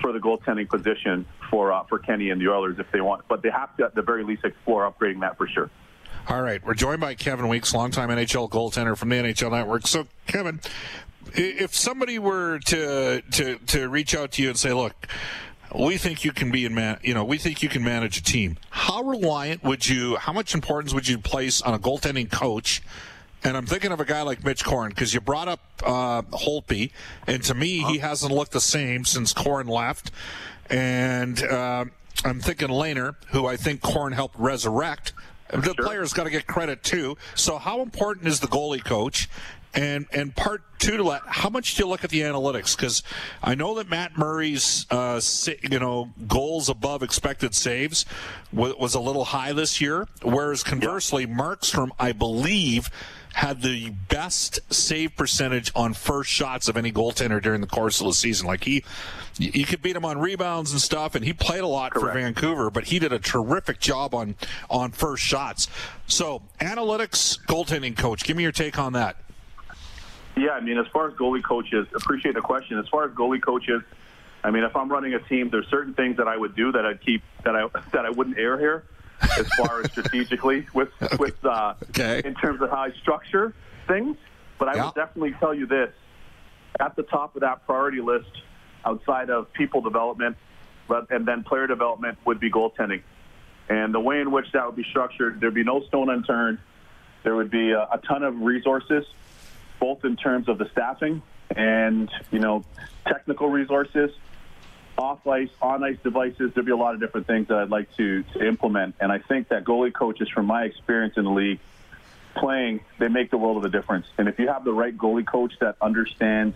for 0.00 0.12
the 0.12 0.18
goaltending 0.18 0.68
position 0.68 1.26
for 1.48 1.72
uh, 1.72 1.84
for 1.84 1.98
Kenny 1.98 2.30
and 2.30 2.40
the 2.40 2.48
Oilers 2.48 2.78
if 2.78 2.90
they 2.92 3.00
want. 3.00 3.22
But 3.28 3.42
they 3.42 3.50
have 3.50 3.76
to, 3.76 3.84
at 3.84 3.94
the 3.94 4.02
very 4.02 4.24
least, 4.24 4.44
explore 4.44 4.90
upgrading 4.90 5.20
that 5.20 5.36
for 5.36 5.46
sure. 5.46 5.70
All 6.28 6.42
right, 6.42 6.64
we're 6.64 6.74
joined 6.74 7.00
by 7.00 7.14
Kevin 7.14 7.48
Weeks, 7.48 7.74
longtime 7.74 8.08
NHL 8.08 8.48
goaltender 8.48 8.96
from 8.96 9.08
the 9.08 9.16
NHL 9.16 9.50
Network. 9.50 9.88
So, 9.88 10.06
Kevin, 10.28 10.60
if 11.34 11.74
somebody 11.74 12.18
were 12.18 12.58
to 12.66 13.22
to 13.22 13.58
to 13.58 13.88
reach 13.88 14.14
out 14.14 14.32
to 14.32 14.42
you 14.42 14.48
and 14.48 14.58
say, 14.58 14.72
"Look, 14.72 15.06
we 15.74 15.96
think 15.96 16.24
you 16.24 16.32
can 16.32 16.50
be 16.50 16.64
in 16.64 16.74
man, 16.74 16.98
you 17.02 17.14
know, 17.14 17.24
we 17.24 17.38
think 17.38 17.62
you 17.62 17.68
can 17.68 17.82
manage 17.84 18.18
a 18.18 18.22
team," 18.22 18.58
how 18.70 19.02
reliant 19.02 19.62
would 19.64 19.88
you? 19.88 20.16
How 20.16 20.32
much 20.32 20.54
importance 20.54 20.92
would 20.94 21.08
you 21.08 21.18
place 21.18 21.62
on 21.62 21.74
a 21.74 21.78
goaltending 21.78 22.30
coach? 22.30 22.82
And 23.44 23.56
I'm 23.56 23.66
thinking 23.66 23.90
of 23.90 23.98
a 23.98 24.04
guy 24.04 24.22
like 24.22 24.44
Mitch 24.44 24.64
Korn 24.64 24.90
because 24.90 25.12
you 25.12 25.20
brought 25.20 25.48
up 25.48 25.60
uh, 25.84 26.22
Holtby, 26.22 26.92
and 27.26 27.42
to 27.44 27.54
me, 27.54 27.78
he 27.78 27.98
hasn't 27.98 28.32
looked 28.32 28.52
the 28.52 28.60
same 28.60 29.04
since 29.04 29.32
Korn 29.32 29.66
left. 29.66 30.12
And 30.70 31.42
uh, 31.42 31.86
I'm 32.24 32.40
thinking 32.40 32.68
Lehner, 32.68 33.16
who 33.28 33.46
I 33.46 33.56
think 33.56 33.80
Korn 33.80 34.12
helped 34.12 34.38
resurrect. 34.38 35.12
The 35.52 35.74
player's 35.74 36.12
got 36.12 36.24
to 36.24 36.30
get 36.30 36.46
credit 36.46 36.82
too. 36.82 37.18
So, 37.34 37.58
how 37.58 37.82
important 37.82 38.28
is 38.28 38.40
the 38.40 38.46
goalie 38.46 38.82
coach? 38.82 39.28
And 39.74 40.06
and 40.12 40.34
part 40.34 40.62
two 40.78 40.98
to 40.98 41.04
that, 41.04 41.22
how 41.26 41.48
much 41.48 41.76
do 41.76 41.82
you 41.82 41.88
look 41.88 42.04
at 42.04 42.10
the 42.10 42.20
analytics? 42.20 42.76
Because 42.76 43.02
I 43.42 43.54
know 43.54 43.74
that 43.76 43.88
Matt 43.88 44.18
Murray's 44.18 44.86
uh, 44.90 45.20
you 45.62 45.78
know 45.78 46.10
goals 46.26 46.68
above 46.68 47.02
expected 47.02 47.54
saves 47.54 48.04
was, 48.52 48.74
was 48.76 48.94
a 48.94 49.00
little 49.00 49.24
high 49.24 49.52
this 49.52 49.80
year, 49.80 50.08
whereas 50.22 50.62
conversely, 50.62 51.26
Markstrom, 51.26 51.90
I 51.98 52.12
believe, 52.12 52.90
had 53.34 53.62
the 53.62 53.90
best 54.08 54.60
save 54.72 55.16
percentage 55.16 55.72
on 55.74 55.94
first 55.94 56.30
shots 56.30 56.68
of 56.68 56.76
any 56.76 56.92
goaltender 56.92 57.40
during 57.42 57.60
the 57.60 57.66
course 57.66 58.00
of 58.00 58.06
the 58.06 58.12
season. 58.12 58.46
Like 58.46 58.64
he, 58.64 58.84
you 59.38 59.50
you 59.54 59.64
could 59.64 59.80
beat 59.80 59.96
him 59.96 60.04
on 60.04 60.18
rebounds 60.18 60.72
and 60.72 60.80
stuff, 60.80 61.14
and 61.14 61.24
he 61.24 61.32
played 61.32 61.62
a 61.62 61.66
lot 61.66 61.94
for 61.94 62.12
Vancouver, 62.12 62.70
but 62.70 62.84
he 62.84 62.98
did 62.98 63.12
a 63.12 63.18
terrific 63.18 63.80
job 63.80 64.14
on 64.14 64.34
on 64.68 64.90
first 64.90 65.22
shots. 65.22 65.68
So 66.06 66.42
analytics, 66.60 67.38
goaltending 67.46 67.96
coach, 67.96 68.24
give 68.24 68.36
me 68.36 68.42
your 68.42 68.52
take 68.52 68.78
on 68.78 68.92
that. 68.92 69.16
Yeah, 70.36 70.50
I 70.52 70.60
mean, 70.60 70.78
as 70.78 70.86
far 70.92 71.08
as 71.08 71.14
goalie 71.14 71.42
coaches, 71.42 71.86
appreciate 71.94 72.34
the 72.34 72.40
question. 72.40 72.78
As 72.78 72.88
far 72.88 73.04
as 73.04 73.10
goalie 73.12 73.42
coaches, 73.42 73.82
I 74.42 74.50
mean, 74.50 74.64
if 74.64 74.74
I'm 74.74 74.88
running 74.90 75.14
a 75.14 75.18
team, 75.20 75.50
there's 75.50 75.68
certain 75.68 75.94
things 75.94 76.16
that 76.16 76.26
I 76.26 76.36
would 76.36 76.56
do 76.56 76.72
that 76.72 76.86
I'd 76.86 77.00
keep 77.04 77.22
that 77.44 77.54
I 77.54 77.68
that 77.92 78.06
I 78.06 78.10
wouldn't 78.10 78.38
air 78.38 78.58
here, 78.58 78.84
as 79.38 79.46
far 79.56 79.80
as 79.82 79.90
strategically 79.90 80.66
with 80.74 80.88
with 81.18 81.44
uh, 81.44 81.74
Okay. 81.90 82.22
in 82.24 82.34
terms 82.34 82.62
of 82.62 82.70
how 82.70 82.78
I 82.78 82.92
structure 82.92 83.52
things. 83.86 84.16
But 84.58 84.68
I 84.68 84.76
Yeah. 84.76 84.84
would 84.86 84.94
definitely 84.94 85.32
tell 85.38 85.52
you 85.54 85.66
this: 85.66 85.92
at 86.80 86.96
the 86.96 87.02
top 87.02 87.34
of 87.36 87.42
that 87.42 87.66
priority 87.66 88.00
list, 88.00 88.30
outside 88.86 89.28
of 89.28 89.52
people 89.52 89.82
development, 89.82 90.36
but 90.88 91.10
and 91.10 91.26
then 91.26 91.44
player 91.44 91.66
development 91.66 92.18
would 92.24 92.40
be 92.40 92.50
goaltending. 92.50 93.02
And 93.68 93.94
the 93.94 94.00
way 94.00 94.20
in 94.20 94.30
which 94.32 94.50
that 94.52 94.66
would 94.66 94.76
be 94.76 94.84
structured, 94.84 95.40
there'd 95.40 95.54
be 95.54 95.62
no 95.64 95.82
stone 95.82 96.08
unturned. 96.10 96.58
There 97.22 97.36
would 97.36 97.50
be 97.50 97.70
a, 97.70 97.82
a 97.82 98.00
ton 98.06 98.24
of 98.24 98.40
resources, 98.40 99.04
both 99.82 100.04
in 100.04 100.14
terms 100.14 100.48
of 100.48 100.58
the 100.58 100.68
staffing 100.70 101.20
and 101.56 102.08
you 102.30 102.38
know 102.38 102.64
technical 103.04 103.48
resources, 103.48 104.12
off 104.96 105.26
ice, 105.26 105.48
on 105.60 105.82
ice 105.82 105.98
devices. 106.04 106.52
There'd 106.54 106.64
be 106.64 106.70
a 106.70 106.76
lot 106.76 106.94
of 106.94 107.00
different 107.00 107.26
things 107.26 107.48
that 107.48 107.58
I'd 107.58 107.68
like 107.68 107.92
to, 107.96 108.22
to 108.34 108.46
implement. 108.46 108.94
And 109.00 109.10
I 109.10 109.18
think 109.18 109.48
that 109.48 109.64
goalie 109.64 109.92
coaches, 109.92 110.28
from 110.28 110.46
my 110.46 110.62
experience 110.62 111.14
in 111.16 111.24
the 111.24 111.32
league, 111.32 111.58
playing, 112.36 112.80
they 113.00 113.08
make 113.08 113.32
the 113.32 113.38
world 113.38 113.56
of 113.56 113.64
a 113.64 113.70
difference. 113.70 114.06
And 114.18 114.28
if 114.28 114.38
you 114.38 114.46
have 114.46 114.64
the 114.64 114.72
right 114.72 114.96
goalie 114.96 115.26
coach 115.26 115.54
that 115.60 115.74
understands 115.82 116.54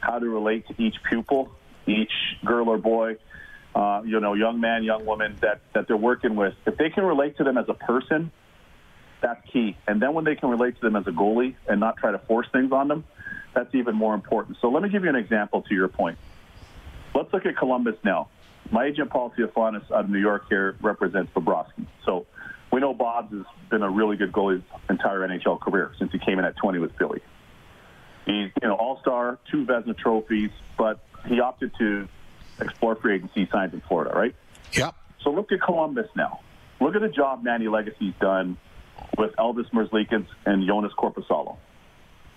how 0.00 0.18
to 0.18 0.28
relate 0.28 0.68
to 0.68 0.74
each 0.80 0.96
pupil, 1.08 1.50
each 1.86 2.12
girl 2.44 2.68
or 2.68 2.76
boy, 2.76 3.16
uh, 3.74 4.02
you 4.04 4.20
know, 4.20 4.34
young 4.34 4.60
man, 4.60 4.84
young 4.84 5.06
woman 5.06 5.38
that, 5.40 5.62
that 5.72 5.88
they're 5.88 5.96
working 5.96 6.36
with, 6.36 6.52
if 6.66 6.76
they 6.76 6.90
can 6.90 7.04
relate 7.04 7.38
to 7.38 7.44
them 7.44 7.56
as 7.56 7.64
a 7.70 7.74
person, 7.74 8.30
that's 9.20 9.40
key. 9.50 9.76
And 9.86 10.00
then 10.00 10.14
when 10.14 10.24
they 10.24 10.34
can 10.34 10.48
relate 10.48 10.76
to 10.76 10.80
them 10.80 10.96
as 10.96 11.06
a 11.06 11.10
goalie 11.10 11.54
and 11.68 11.80
not 11.80 11.96
try 11.96 12.12
to 12.12 12.18
force 12.18 12.46
things 12.52 12.72
on 12.72 12.88
them, 12.88 13.04
that's 13.54 13.74
even 13.74 13.94
more 13.96 14.14
important. 14.14 14.58
So 14.60 14.68
let 14.68 14.82
me 14.82 14.88
give 14.88 15.02
you 15.02 15.08
an 15.08 15.16
example 15.16 15.62
to 15.62 15.74
your 15.74 15.88
point. 15.88 16.18
Let's 17.14 17.32
look 17.32 17.46
at 17.46 17.56
Columbus 17.56 17.96
now. 18.04 18.28
My 18.70 18.86
agent 18.86 19.10
Paul 19.10 19.32
Theofanous 19.36 19.90
out 19.90 20.04
of 20.04 20.10
New 20.10 20.20
York 20.20 20.44
here 20.48 20.76
represents 20.80 21.32
Bobrovsky. 21.34 21.86
So 22.04 22.26
we 22.70 22.80
know 22.80 22.92
Bob's 22.92 23.32
has 23.32 23.46
been 23.70 23.82
a 23.82 23.90
really 23.90 24.16
good 24.16 24.30
goalie 24.30 24.56
his 24.56 24.62
entire 24.90 25.20
NHL 25.20 25.60
career 25.60 25.92
since 25.98 26.12
he 26.12 26.18
came 26.18 26.38
in 26.38 26.44
at 26.44 26.56
20 26.56 26.78
with 26.78 26.96
Philly. 26.98 27.20
He's 28.26 28.50
you 28.62 28.68
know 28.68 28.74
All 28.74 29.00
Star, 29.00 29.38
two 29.50 29.64
Vezina 29.64 29.96
trophies, 29.96 30.50
but 30.76 31.00
he 31.26 31.40
opted 31.40 31.72
to 31.78 32.08
explore 32.60 32.94
free 32.96 33.14
agency 33.14 33.48
signs 33.50 33.72
in 33.72 33.80
Florida, 33.88 34.12
right? 34.14 34.34
Yep. 34.74 34.94
So 35.22 35.30
look 35.30 35.50
at 35.50 35.62
Columbus 35.62 36.08
now. 36.14 36.40
Look 36.80 36.94
at 36.94 37.00
the 37.00 37.08
job 37.08 37.42
Manny 37.42 37.68
Legace's 37.68 38.14
done 38.20 38.58
with 39.18 39.34
Elvis 39.36 39.70
Merzlikins 39.70 40.28
and 40.46 40.66
Jonas 40.66 40.92
Korpisalo. 40.96 41.56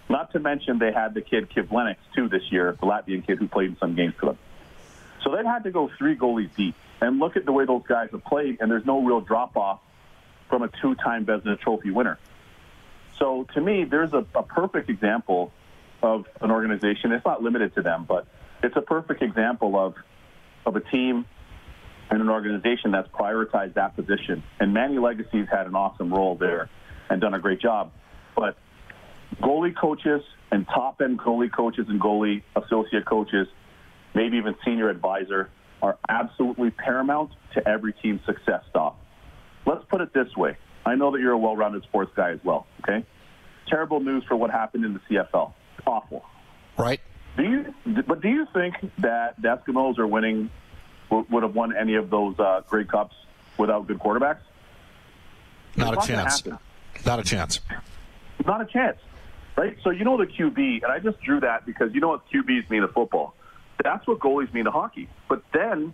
Not 0.09 0.31
to 0.33 0.39
mention 0.39 0.79
they 0.79 0.91
had 0.91 1.13
the 1.13 1.21
kid 1.21 1.50
Kivlenieks 1.50 1.97
too 2.15 2.27
this 2.27 2.51
year, 2.51 2.75
the 2.79 2.88
Latvian 2.88 3.25
kid 3.25 3.38
who 3.38 3.47
played 3.47 3.69
in 3.69 3.77
some 3.77 3.95
games 3.95 4.15
for 4.19 4.25
them. 4.25 4.38
So 5.23 5.33
they've 5.35 5.45
had 5.45 5.63
to 5.63 5.71
go 5.71 5.89
three 5.97 6.17
goalies 6.17 6.53
deep. 6.55 6.75
And 7.00 7.19
look 7.19 7.38
at 7.38 7.45
the 7.45 7.51
way 7.51 7.65
those 7.65 7.83
guys 7.88 8.09
have 8.11 8.23
played, 8.23 8.57
and 8.59 8.69
there's 8.69 8.85
no 8.85 9.01
real 9.01 9.21
drop 9.21 9.57
off 9.57 9.79
from 10.50 10.61
a 10.61 10.67
two-time 10.81 11.25
Vezina 11.25 11.59
Trophy 11.59 11.89
winner. 11.89 12.19
So 13.17 13.47
to 13.53 13.61
me, 13.61 13.85
there's 13.85 14.13
a, 14.13 14.25
a 14.35 14.43
perfect 14.43 14.89
example 14.89 15.51
of 16.03 16.27
an 16.41 16.51
organization. 16.51 17.11
It's 17.11 17.25
not 17.25 17.41
limited 17.41 17.73
to 17.75 17.81
them, 17.81 18.05
but 18.07 18.27
it's 18.61 18.75
a 18.75 18.81
perfect 18.81 19.21
example 19.21 19.79
of 19.79 19.95
of 20.65 20.75
a 20.75 20.79
team 20.79 21.25
and 22.12 22.22
an 22.22 22.30
organization 22.30 22.91
that's 22.91 23.08
prioritized 23.08 23.75
that 23.75 23.96
position. 23.96 24.44
And 24.60 24.74
Manny 24.74 25.00
Legace's 25.00 25.48
had 25.50 25.65
an 25.65 25.75
awesome 25.75 26.13
role 26.13 26.36
there 26.36 26.70
and 27.10 27.22
done 27.22 27.34
a 27.34 27.39
great 27.39 27.62
job. 27.62 27.91
But 28.36 28.58
goalie 29.41 29.75
coaches 29.75 30.22
and 30.51 30.68
top 30.68 31.01
end 31.01 31.20
goalie 31.20 31.51
coaches 31.51 31.86
and 31.88 32.00
goalie 32.00 32.44
associate 32.56 33.06
coaches, 33.06 33.48
maybe 34.13 34.38
even 34.38 34.56
senior 34.65 34.89
advisor, 34.89 35.50
are 35.82 35.98
absolutely 36.10 36.70
paramount 36.70 37.32
to 37.53 37.68
every 37.68 37.94
team's 37.94 38.22
success. 38.25 38.62
Stauff. 38.75 38.96
Let's 39.65 39.84
put 39.89 40.01
it 40.01 40.13
this 40.13 40.36
way. 40.36 40.58
I 40.86 40.96
know 40.96 41.12
that 41.12 41.22
you're 41.22 41.32
a 41.32 41.38
well 41.38 41.56
rounded 41.56 41.84
sports 41.84 42.12
guy 42.15 42.32
as 42.32 42.39
well, 42.44 42.68
okay? 42.84 43.06
Terrible 43.68 44.01
news 44.01 44.24
for 44.27 44.36
what 44.36 44.51
happened 44.51 44.84
in 44.84 44.94
the 44.94 45.00
CFL. 45.10 45.53
Awful. 45.88 46.25
Right. 46.77 47.00
Do 47.38 47.44
you? 47.44 48.03
But 48.03 48.22
do 48.22 48.27
you 48.27 48.46
think 48.53 48.75
that 49.00 49.41
the 49.41 49.48
Eskimos 49.48 49.98
are 49.98 50.08
winning? 50.08 50.50
Would 51.12 51.44
have 51.44 51.53
won 51.56 51.75
any 51.75 51.96
of 51.96 52.10
those 52.10 52.39
uh, 52.39 52.62
Grey 52.70 52.86
Cups 52.86 53.15
without 53.58 53.86
good 53.86 54.00
quarterbacks? 54.00 54.38
Not 55.75 55.94
It's 55.96 56.06
a 56.06 56.12
gonna 56.13 56.24
chance. 56.24 56.46
Not 57.06 57.20
a 57.20 57.24
chance. 57.24 57.60
Not 58.46 58.62
a 58.62 58.65
chance, 58.65 58.98
right? 59.58 59.75
So 59.84 59.89
you 59.89 60.06
know 60.06 60.18
the 60.18 60.25
QB, 60.25 60.84
and 60.84 60.91
I 60.91 61.00
just 61.00 61.20
drew 61.22 61.41
that 61.41 61.65
because 61.65 61.94
you 61.94 62.00
know 62.00 62.08
what 62.10 62.22
QBs 62.32 62.70
mean 62.70 62.82
to 62.82 62.88
football. 62.88 63.34
That's 63.84 64.08
what 64.08 64.20
goalies 64.20 64.53
mean 64.53 64.65
to 64.65 64.72
hockey. 64.72 65.10
But 65.27 65.44
then, 65.53 65.94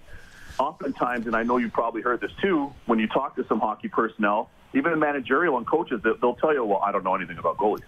oftentimes, 0.59 1.25
and 1.25 1.35
I 1.35 1.41
know 1.43 1.57
you 1.57 1.69
probably 1.69 2.01
heard 2.03 2.21
this 2.21 2.31
too, 2.41 2.71
when 2.85 2.99
you 2.99 3.07
talk 3.07 3.35
to 3.37 3.45
some 3.47 3.59
hockey 3.59 3.87
personnel, 3.87 4.49
even 4.75 4.91
the 4.91 4.97
managerial 4.97 5.57
and 5.57 5.65
coaches, 5.65 5.99
they- 6.03 6.13
they'll 6.21 6.35
tell 6.35 6.53
you, 6.53 6.63
"Well, 6.63 6.81
I 6.83 6.91
don't 6.91 7.03
know 7.03 7.15
anything 7.15 7.37
about 7.39 7.57
goalies." 7.57 7.83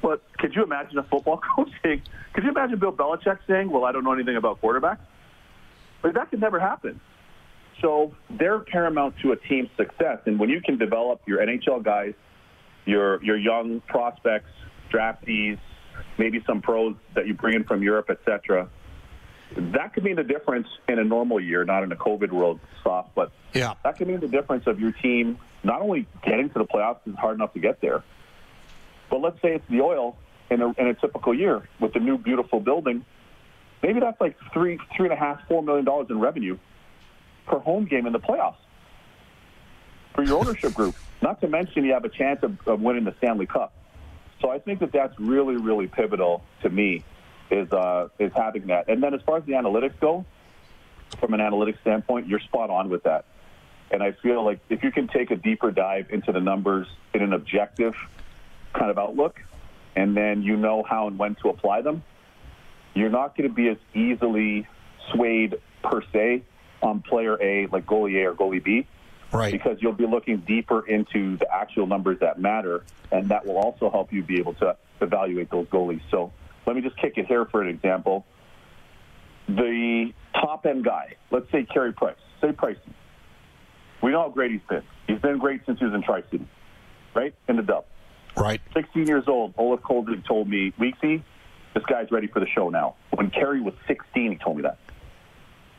But 0.00 0.22
could 0.38 0.54
you 0.54 0.62
imagine 0.62 0.96
a 0.98 1.02
football 1.02 1.36
coach 1.56 1.70
saying? 1.82 2.02
Could 2.32 2.44
you 2.44 2.50
imagine 2.50 2.78
Bill 2.78 2.92
Belichick 2.92 3.38
saying, 3.46 3.70
"Well, 3.70 3.84
I 3.84 3.92
don't 3.92 4.04
know 4.04 4.12
anything 4.12 4.36
about 4.36 4.60
quarterbacks"? 4.62 4.98
Like 6.04 6.14
that 6.14 6.30
could 6.30 6.40
never 6.40 6.60
happen. 6.60 7.00
So 7.80 8.14
they're 8.30 8.60
paramount 8.60 9.16
to 9.22 9.32
a 9.32 9.36
team's 9.36 9.70
success. 9.76 10.18
And 10.26 10.38
when 10.38 10.50
you 10.50 10.60
can 10.60 10.78
develop 10.78 11.22
your 11.26 11.40
NHL 11.40 11.82
guys, 11.82 12.14
your 12.84 13.22
your 13.24 13.36
young 13.38 13.80
prospects, 13.88 14.50
draftees, 14.92 15.58
maybe 16.18 16.42
some 16.46 16.60
pros 16.60 16.94
that 17.14 17.26
you 17.26 17.34
bring 17.34 17.54
in 17.56 17.64
from 17.64 17.82
Europe, 17.82 18.10
etc. 18.10 18.68
That 19.56 19.94
could 19.94 20.04
mean 20.04 20.16
the 20.16 20.24
difference 20.24 20.68
in 20.88 20.98
a 20.98 21.04
normal 21.04 21.40
year, 21.40 21.64
not 21.64 21.82
in 21.82 21.90
a 21.92 21.96
COVID 21.96 22.30
world, 22.30 22.60
soft, 22.82 23.14
but 23.14 23.32
Yeah. 23.54 23.74
that 23.84 23.96
could 23.96 24.08
mean 24.08 24.20
the 24.20 24.28
difference 24.28 24.66
of 24.66 24.80
your 24.80 24.92
team 24.92 25.38
not 25.62 25.80
only 25.80 26.06
getting 26.24 26.50
to 26.50 26.58
the 26.58 26.64
playoffs, 26.66 26.98
it's 27.06 27.18
hard 27.18 27.36
enough 27.36 27.54
to 27.54 27.60
get 27.60 27.80
there, 27.80 28.02
but 29.10 29.20
let's 29.20 29.40
say 29.40 29.54
it's 29.54 29.66
the 29.70 29.80
oil 29.80 30.16
in 30.50 30.60
a, 30.60 30.68
in 30.72 30.88
a 30.88 30.94
typical 30.94 31.32
year 31.34 31.66
with 31.80 31.94
the 31.94 32.00
new 32.00 32.18
beautiful 32.18 32.60
building. 32.60 33.04
Maybe 33.84 34.00
that's 34.00 34.18
like 34.18 34.34
three, 34.50 34.78
three 34.96 35.10
and 35.10 35.12
a 35.12 35.16
half, 35.16 35.46
four 35.46 35.62
million 35.62 35.84
dollars 35.84 36.06
in 36.08 36.18
revenue 36.18 36.56
per 37.46 37.58
home 37.58 37.84
game 37.84 38.06
in 38.06 38.14
the 38.14 38.18
playoffs 38.18 38.56
for 40.14 40.24
your 40.24 40.38
ownership 40.38 40.72
group. 40.80 40.94
Not 41.20 41.42
to 41.42 41.48
mention 41.48 41.84
you 41.84 41.92
have 41.92 42.06
a 42.06 42.08
chance 42.08 42.42
of, 42.42 42.56
of 42.66 42.80
winning 42.80 43.04
the 43.04 43.14
Stanley 43.18 43.44
Cup. 43.44 43.74
So 44.40 44.48
I 44.48 44.58
think 44.58 44.80
that 44.80 44.90
that's 44.90 45.12
really, 45.20 45.56
really 45.56 45.86
pivotal 45.86 46.42
to 46.62 46.70
me 46.70 47.04
is 47.50 47.70
uh, 47.72 48.08
is 48.18 48.32
having 48.34 48.68
that. 48.68 48.88
And 48.88 49.02
then 49.02 49.12
as 49.12 49.20
far 49.20 49.36
as 49.36 49.44
the 49.44 49.52
analytics 49.52 50.00
go, 50.00 50.24
from 51.20 51.34
an 51.34 51.40
analytics 51.40 51.78
standpoint, 51.82 52.26
you're 52.26 52.40
spot 52.40 52.70
on 52.70 52.88
with 52.88 53.02
that. 53.02 53.26
And 53.90 54.02
I 54.02 54.12
feel 54.12 54.42
like 54.46 54.60
if 54.70 54.82
you 54.82 54.92
can 54.92 55.08
take 55.08 55.30
a 55.30 55.36
deeper 55.36 55.70
dive 55.70 56.06
into 56.08 56.32
the 56.32 56.40
numbers 56.40 56.86
in 57.12 57.20
an 57.20 57.34
objective 57.34 57.92
kind 58.72 58.90
of 58.90 58.96
outlook, 58.96 59.42
and 59.94 60.16
then 60.16 60.42
you 60.42 60.56
know 60.56 60.82
how 60.82 61.06
and 61.06 61.18
when 61.18 61.34
to 61.42 61.50
apply 61.50 61.82
them, 61.82 62.02
you're 62.94 63.10
not 63.10 63.36
going 63.36 63.48
to 63.48 63.54
be 63.54 63.68
as 63.68 63.76
easily 63.94 64.66
swayed 65.12 65.56
per 65.82 66.02
se 66.12 66.42
on 66.82 67.00
player 67.00 67.40
A, 67.42 67.66
like 67.66 67.86
goalie 67.86 68.22
A 68.22 68.28
or 68.30 68.34
goalie 68.34 68.62
B, 68.62 68.86
Right. 69.32 69.52
because 69.52 69.78
you'll 69.80 69.92
be 69.92 70.06
looking 70.06 70.38
deeper 70.38 70.86
into 70.86 71.36
the 71.38 71.46
actual 71.52 71.86
numbers 71.86 72.18
that 72.20 72.40
matter, 72.40 72.84
and 73.10 73.28
that 73.30 73.46
will 73.46 73.56
also 73.56 73.90
help 73.90 74.12
you 74.12 74.22
be 74.22 74.38
able 74.38 74.54
to 74.54 74.76
evaluate 75.00 75.50
those 75.50 75.66
goalies. 75.66 76.02
So 76.10 76.32
let 76.66 76.76
me 76.76 76.82
just 76.82 76.96
kick 76.98 77.14
it 77.16 77.26
here 77.26 77.44
for 77.46 77.62
an 77.62 77.68
example. 77.68 78.24
The 79.48 80.12
top 80.34 80.66
end 80.66 80.84
guy, 80.84 81.16
let's 81.30 81.50
say 81.50 81.64
Carey 81.64 81.92
Price, 81.92 82.16
say 82.40 82.52
Price. 82.52 82.76
We 84.02 84.10
know 84.12 84.22
how 84.22 84.28
great 84.30 84.52
he's 84.52 84.60
been. 84.68 84.82
He's 85.06 85.18
been 85.20 85.38
great 85.38 85.62
since 85.66 85.78
he 85.78 85.84
was 85.84 85.94
in 85.94 86.02
Tri 86.02 86.22
City, 86.30 86.46
right? 87.14 87.34
In 87.48 87.56
the 87.56 87.62
dub. 87.62 87.84
Right. 88.36 88.60
16 88.74 89.06
years 89.06 89.24
old, 89.26 89.54
Olaf 89.56 89.80
Kolzig 89.80 90.26
told 90.26 90.48
me, 90.48 90.72
Weeksy, 90.78 91.22
this 91.74 91.84
guy's 91.84 92.10
ready 92.10 92.28
for 92.28 92.40
the 92.40 92.46
show 92.46 92.70
now. 92.70 92.94
When 93.14 93.30
Carey 93.30 93.60
was 93.60 93.74
16, 93.86 94.32
he 94.32 94.38
told 94.38 94.56
me 94.56 94.62
that. 94.62 94.78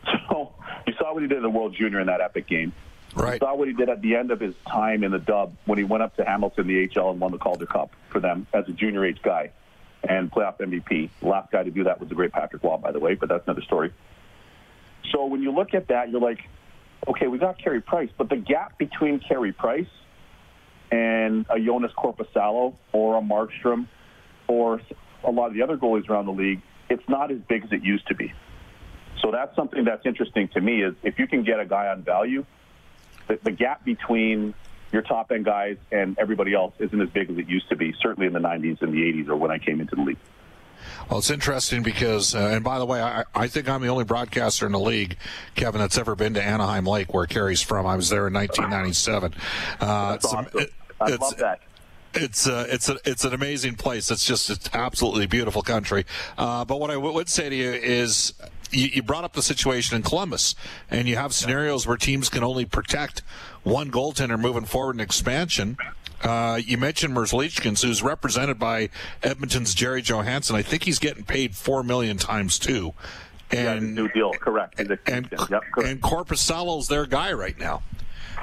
So 0.30 0.54
you 0.86 0.94
saw 1.00 1.14
what 1.14 1.24
he 1.24 1.28
did 1.28 1.38
in 1.38 1.44
the 1.44 1.50
World 1.50 1.76
Junior 1.76 2.00
in 2.00 2.08
that 2.08 2.22
epic 2.22 2.48
game. 2.48 2.74
Right. 3.16 3.34
You 3.34 3.40
saw 3.40 3.56
what 3.56 3.68
he 3.68 3.74
did 3.74 3.90
at 3.90 4.02
the 4.02 4.16
end 4.16 4.32
of 4.32 4.40
his 4.40 4.54
time 4.68 5.04
in 5.04 5.12
the 5.12 5.20
dub 5.20 5.56
when 5.66 5.78
he 5.78 5.84
went 5.84 6.04
up 6.04 6.16
to 6.18 6.26
Hamilton, 6.26 6.68
the 6.68 6.90
AHL, 6.96 7.12
and 7.12 7.20
won 7.20 7.32
the 7.32 7.38
Calder 7.38 7.66
Cup 7.66 7.92
for 8.10 8.20
them 8.20 8.46
as 8.54 8.68
a 8.68 8.72
junior 8.72 9.06
age 9.06 9.22
guy 9.24 9.52
and 10.08 10.32
playoff 10.32 10.58
MVP. 10.58 11.10
The 11.22 11.28
last 11.28 11.52
guy 11.52 11.64
to 11.64 11.72
do 11.72 11.86
that 11.86 12.00
was 12.00 12.10
the 12.10 12.16
great 12.16 12.32
Patrick 12.32 12.64
Roy, 12.64 12.78
by 12.78 12.92
the 12.92 13.00
way, 13.00 13.16
but 13.16 13.30
that's 13.30 13.46
another 13.48 13.62
story. 13.62 13.94
So 15.12 15.26
when 15.26 15.42
you 15.42 15.52
look 15.52 15.74
at 15.74 15.88
that, 15.88 16.10
you're 16.10 16.22
like, 16.22 16.40
okay, 17.08 17.28
we 17.28 17.38
got 17.38 17.58
Carey 17.58 17.82
Price, 17.82 18.10
but 18.18 18.30
the 18.30 18.38
gap 18.38 18.78
between 18.78 19.20
Carey 19.20 19.54
Price 19.54 19.88
and 20.92 21.46
a 21.50 21.60
Jonas 21.60 21.92
Korpisalo 21.98 22.76
or 22.92 23.18
a 23.18 23.22
Markstrom 23.22 23.88
or 24.48 24.82
a 25.26 25.32
lot 25.32 25.48
of 25.48 25.54
the 25.54 25.62
other 25.62 25.78
goalies 25.78 26.10
around 26.10 26.26
the 26.26 26.32
league, 26.32 26.62
it's 26.90 27.08
not 27.08 27.32
as 27.32 27.40
big 27.48 27.64
as 27.64 27.72
it 27.72 27.84
used 27.84 28.08
to 28.08 28.16
be. 28.16 28.34
So 29.22 29.32
that's 29.32 29.56
something 29.56 29.86
that's 29.86 30.06
interesting 30.06 30.48
to 30.50 30.62
me 30.62 30.84
is 30.84 30.94
if 31.04 31.18
you 31.18 31.28
can 31.28 31.44
get 31.44 31.60
a 31.60 31.66
guy 31.66 31.88
on 31.88 32.04
value, 32.04 32.46
the, 33.28 33.40
the 33.44 33.52
gap 33.52 33.84
between 33.84 34.54
your 34.92 35.02
top 35.02 35.32
end 35.32 35.46
guys 35.46 35.78
and 35.92 36.18
everybody 36.20 36.54
else 36.54 36.74
isn't 36.80 37.02
as 37.02 37.10
big 37.10 37.30
as 37.30 37.38
it 37.38 37.48
used 37.48 37.68
to 37.70 37.76
be, 37.76 37.94
certainly 38.02 38.28
in 38.28 38.34
the 38.34 38.40
90s 38.40 38.82
and 38.82 38.94
the 38.94 39.02
80s 39.02 39.30
or 39.30 39.36
when 39.36 39.52
I 39.52 39.58
came 39.58 39.82
into 39.82 39.96
the 39.96 40.04
league. 40.04 40.18
Well, 41.10 41.20
it's 41.20 41.30
interesting 41.30 41.84
because, 41.84 42.36
uh, 42.36 42.40
and 42.40 42.64
by 42.64 42.80
the 42.80 42.86
way, 42.86 43.02
I, 43.02 43.24
I 43.34 43.48
think 43.48 43.70
I'm 43.70 43.82
the 43.82 43.88
only 43.88 44.04
broadcaster 44.04 44.66
in 44.66 44.72
the 44.72 44.80
league, 44.80 45.18
Kevin, 45.56 45.80
that's 45.80 45.98
ever 45.98 46.16
been 46.16 46.34
to 46.36 46.42
Anahim 46.42 46.88
Lake, 46.88 47.14
where 47.14 47.26
Carey's 47.26 47.62
from. 47.62 47.86
I 47.86 47.96
was 47.96 48.10
there 48.10 48.28
in 48.28 48.34
1997. 48.34 49.34
Uh, 49.80 50.12
That's 50.12 50.26
awesome. 50.26 50.68
I 51.00 51.10
love 51.10 51.38
that. 51.38 51.62
It's 52.16 52.48
uh, 52.48 52.66
it's 52.70 52.90
a, 52.90 52.98
it's 53.06 53.26
an 53.26 53.34
amazing 53.34 53.76
place. 53.76 54.10
It's 54.10 54.26
just 54.26 54.50
an 54.50 54.58
absolutely 54.74 55.26
beautiful 55.28 55.62
country. 55.62 56.06
Uh, 56.38 56.64
but 56.66 56.80
what 56.80 56.90
I 56.90 56.96
w- 56.96 57.14
would 57.14 57.30
say 57.30 57.50
to 57.50 57.56
you 57.56 57.72
is, 57.72 58.34
you, 58.72 58.88
you 58.88 59.04
brought 59.04 59.24
up 59.24 59.34
the 59.34 59.42
situation 59.42 59.96
in 59.96 60.02
Columbus, 60.02 60.56
and 60.90 61.08
you 61.08 61.16
have 61.18 61.34
scenarios 61.34 61.86
where 61.86 61.98
teams 61.98 62.30
can 62.30 62.44
only 62.44 62.66
protect 62.66 63.22
one 63.64 63.92
goaltender 63.92 64.40
moving 64.40 64.66
forward 64.66 64.96
in 64.96 65.02
expansion. 65.02 65.78
Uh, 66.22 66.60
you 66.64 66.78
mentioned 66.78 67.16
Merzlikins, 67.16 67.84
who's 67.84 68.02
represented 68.02 68.58
by 68.58 68.90
Edmonton's 69.22 69.76
Gerry 69.76 70.02
Johannson. 70.02 70.56
I 70.56 70.62
think 70.62 70.84
he's 70.84 70.98
getting 70.98 71.24
paid 71.24 71.56
four 71.56 71.84
million 71.84 72.18
times 72.18 72.58
two. 72.58 72.94
And 73.52 73.94
new 73.94 74.08
deal, 74.08 74.32
correct? 74.32 74.80
And 74.80 74.98
and, 75.06 75.30
yep, 75.52 75.64
and 75.78 76.02
Korpisalo's 76.02 76.88
their 76.88 77.06
guy 77.06 77.32
right 77.34 77.58
now. 77.60 77.84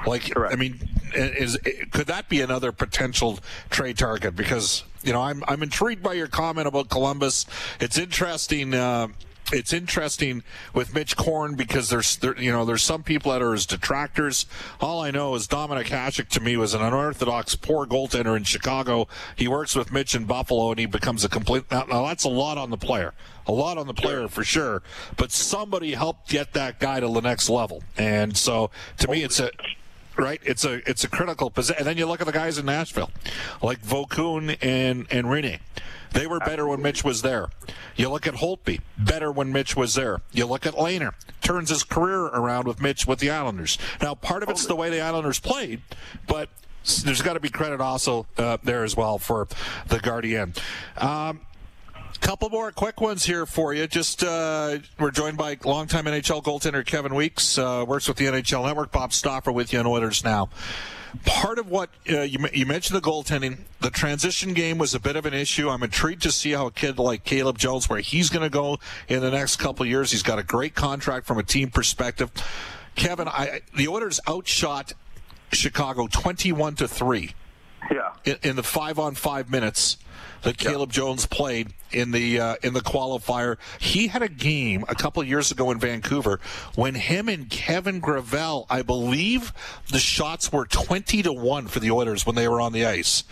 Like, 0.05 0.31
correct. 0.31 0.53
I 0.53 0.57
mean, 0.57 0.79
is 1.13 1.57
could 1.91 2.07
that 2.07 2.29
be 2.29 2.41
another 2.41 2.71
potential 2.71 3.39
trade 3.69 3.97
target? 3.97 4.35
Because 4.35 4.83
you 5.03 5.13
know, 5.13 5.21
I'm 5.21 5.43
I'm 5.47 5.63
intrigued 5.63 6.03
by 6.03 6.13
your 6.13 6.27
comment 6.27 6.67
about 6.67 6.89
Columbus. 6.89 7.45
It's 7.79 7.97
interesting. 7.97 8.73
Uh, 8.73 9.09
it's 9.51 9.73
interesting 9.73 10.41
with 10.73 10.93
Mitch 10.93 11.17
Korn 11.17 11.55
because 11.55 11.89
there's 11.89 12.15
there, 12.17 12.39
you 12.39 12.51
know 12.51 12.65
there's 12.65 12.81
some 12.81 13.03
people 13.03 13.31
that 13.31 13.41
are 13.41 13.51
his 13.51 13.65
detractors. 13.65 14.45
All 14.79 15.01
I 15.01 15.11
know 15.11 15.35
is 15.35 15.47
Dominik 15.47 15.87
Hasek 15.87 16.29
to 16.29 16.39
me 16.39 16.55
was 16.55 16.73
an 16.73 16.81
unorthodox 16.81 17.55
poor 17.55 17.85
goaltender 17.85 18.37
in 18.37 18.43
Chicago. 18.43 19.07
He 19.35 19.47
works 19.47 19.75
with 19.75 19.91
Mitch 19.91 20.15
in 20.15 20.25
Buffalo 20.25 20.71
and 20.71 20.79
he 20.79 20.85
becomes 20.85 21.25
a 21.25 21.29
complete. 21.29 21.69
Now, 21.69 21.83
now 21.83 22.07
that's 22.07 22.23
a 22.23 22.29
lot 22.29 22.57
on 22.57 22.69
the 22.69 22.77
player, 22.77 23.13
a 23.45 23.51
lot 23.51 23.77
on 23.77 23.87
the 23.87 23.93
player 23.93 24.27
for 24.27 24.43
sure. 24.43 24.81
But 25.17 25.31
somebody 25.31 25.93
helped 25.93 26.29
get 26.29 26.53
that 26.53 26.79
guy 26.79 26.99
to 27.01 27.07
the 27.07 27.21
next 27.21 27.49
level, 27.49 27.83
and 27.97 28.35
so 28.37 28.71
to 28.99 29.07
me 29.09 29.23
it's 29.23 29.39
a 29.39 29.51
right? 30.17 30.41
It's 30.43 30.65
a 30.65 30.87
it's 30.89 31.03
a 31.03 31.09
critical 31.09 31.49
position. 31.49 31.79
And 31.79 31.87
then 31.87 31.97
you 31.97 32.05
look 32.05 32.21
at 32.21 32.27
the 32.27 32.33
guys 32.33 32.57
in 32.57 32.65
Nashville, 32.65 33.11
like 33.61 33.81
Vokoun 33.81 34.57
and 34.61 35.07
and 35.11 35.27
Rinne. 35.27 35.59
They 36.13 36.27
were 36.27 36.39
better 36.39 36.67
when 36.67 36.81
Mitch 36.81 37.03
was 37.03 37.23
there. 37.23 37.49
You 37.95 38.09
look 38.09 38.27
at 38.27 38.35
Holtby, 38.35 38.81
better 38.97 39.31
when 39.31 39.51
Mitch 39.51 39.75
was 39.75 39.95
there. 39.95 40.21
You 40.31 40.45
look 40.45 40.65
at 40.67 40.75
Lehner, 40.75 41.13
turns 41.41 41.69
his 41.69 41.83
career 41.83 42.25
around 42.25 42.67
with 42.67 42.79
Mitch 42.79 43.07
with 43.07 43.17
the 43.17 43.31
Islanders. 43.31 43.79
Now, 43.99 44.13
part 44.13 44.43
of 44.43 44.49
it's 44.49 44.67
the 44.67 44.75
way 44.75 44.91
the 44.91 45.01
Islanders 45.01 45.39
played, 45.39 45.81
but 46.27 46.49
there's 47.03 47.21
got 47.21 47.33
to 47.33 47.39
be 47.39 47.49
credit 47.49 47.81
also 47.81 48.27
uh, 48.37 48.57
there 48.63 48.83
as 48.83 48.95
well 48.95 49.17
for 49.17 49.47
the 49.87 49.99
Guardian. 49.99 50.53
Um, 50.97 51.41
couple 52.23 52.49
more 52.49 52.71
quick 52.71 53.01
ones 53.01 53.25
here 53.25 53.45
for 53.45 53.73
you. 53.73 53.85
Just 53.85 54.23
uh, 54.23 54.77
we're 54.97 55.11
joined 55.11 55.37
by 55.37 55.57
longtime 55.65 56.05
NHL 56.05 56.41
goaltender 56.41 56.85
Kevin 56.85 57.15
Weeks, 57.15 57.57
uh, 57.57 57.83
works 57.85 58.07
with 58.07 58.15
the 58.15 58.25
NHL 58.25 58.65
Network. 58.65 58.93
Bob 58.93 59.11
Stauffer 59.11 59.51
with 59.51 59.73
you 59.73 59.79
on 59.79 59.85
Oilers 59.85 60.23
now 60.23 60.49
part 61.25 61.59
of 61.59 61.69
what 61.69 61.91
uh, 62.09 62.21
you, 62.21 62.39
you 62.53 62.65
mentioned 62.65 62.97
the 62.97 63.07
goaltending, 63.07 63.59
the 63.81 63.91
transition 63.91 64.53
game 64.53 64.79
was 64.79 64.95
a 64.95 64.99
bit 64.99 65.15
of 65.15 65.27
an 65.27 65.33
issue. 65.35 65.69
I'm 65.69 65.83
intrigued 65.83 66.23
to 66.23 66.31
see 66.31 66.51
how 66.53 66.65
a 66.65 66.71
kid 66.71 66.97
like 66.97 67.23
Caleb 67.23 67.59
Jones, 67.59 67.87
where 67.87 67.99
he's 67.99 68.31
going 68.31 68.41
to 68.41 68.49
go 68.49 68.79
in 69.07 69.21
the 69.21 69.29
next 69.29 69.57
couple 69.57 69.85
years. 69.85 70.09
He's 70.09 70.23
got 70.23 70.39
a 70.39 70.43
great 70.43 70.73
contract 70.73 71.27
from 71.27 71.37
a 71.37 71.43
team 71.43 71.69
perspective. 71.69 72.31
Kevin, 72.95 73.27
I, 73.27 73.61
the 73.75 73.87
Oilers 73.87 74.19
outshot 74.27 74.93
Chicago 75.51 76.07
21 76.07 76.75
to 76.77 76.87
three. 76.87 77.35
Yeah. 77.91 78.13
In, 78.25 78.37
in 78.41 78.55
the 78.55 78.63
five 78.63 78.97
on 78.97 79.13
five 79.13 79.51
minutes 79.51 79.97
that 80.41 80.57
Caleb 80.57 80.89
yep. 80.89 80.95
Jones 80.95 81.25
played 81.25 81.73
in 81.93 82.11
the 82.11 82.39
uh, 82.39 82.55
in 82.63 82.73
the 82.73 82.81
qualifier. 82.81 83.57
He 83.79 84.07
had 84.07 84.21
a 84.21 84.29
game 84.29 84.85
a 84.87 84.95
couple 84.95 85.23
years 85.23 85.51
ago 85.51 85.71
in 85.71 85.79
Vancouver 85.79 86.39
when 86.75 86.95
him 86.95 87.29
and 87.29 87.49
Kevin 87.49 87.99
Gravel, 87.99 88.65
I 88.69 88.81
believe, 88.81 89.53
the 89.91 89.99
shots 89.99 90.51
were 90.51 90.65
twenty 90.65 91.21
to 91.23 91.31
one 91.31 91.67
for 91.67 91.79
the 91.79 91.91
Oilers 91.91 92.25
when 92.25 92.35
they 92.35 92.47
were 92.47 92.61
on 92.61 92.73
the 92.73 92.85
ice. 92.85 93.23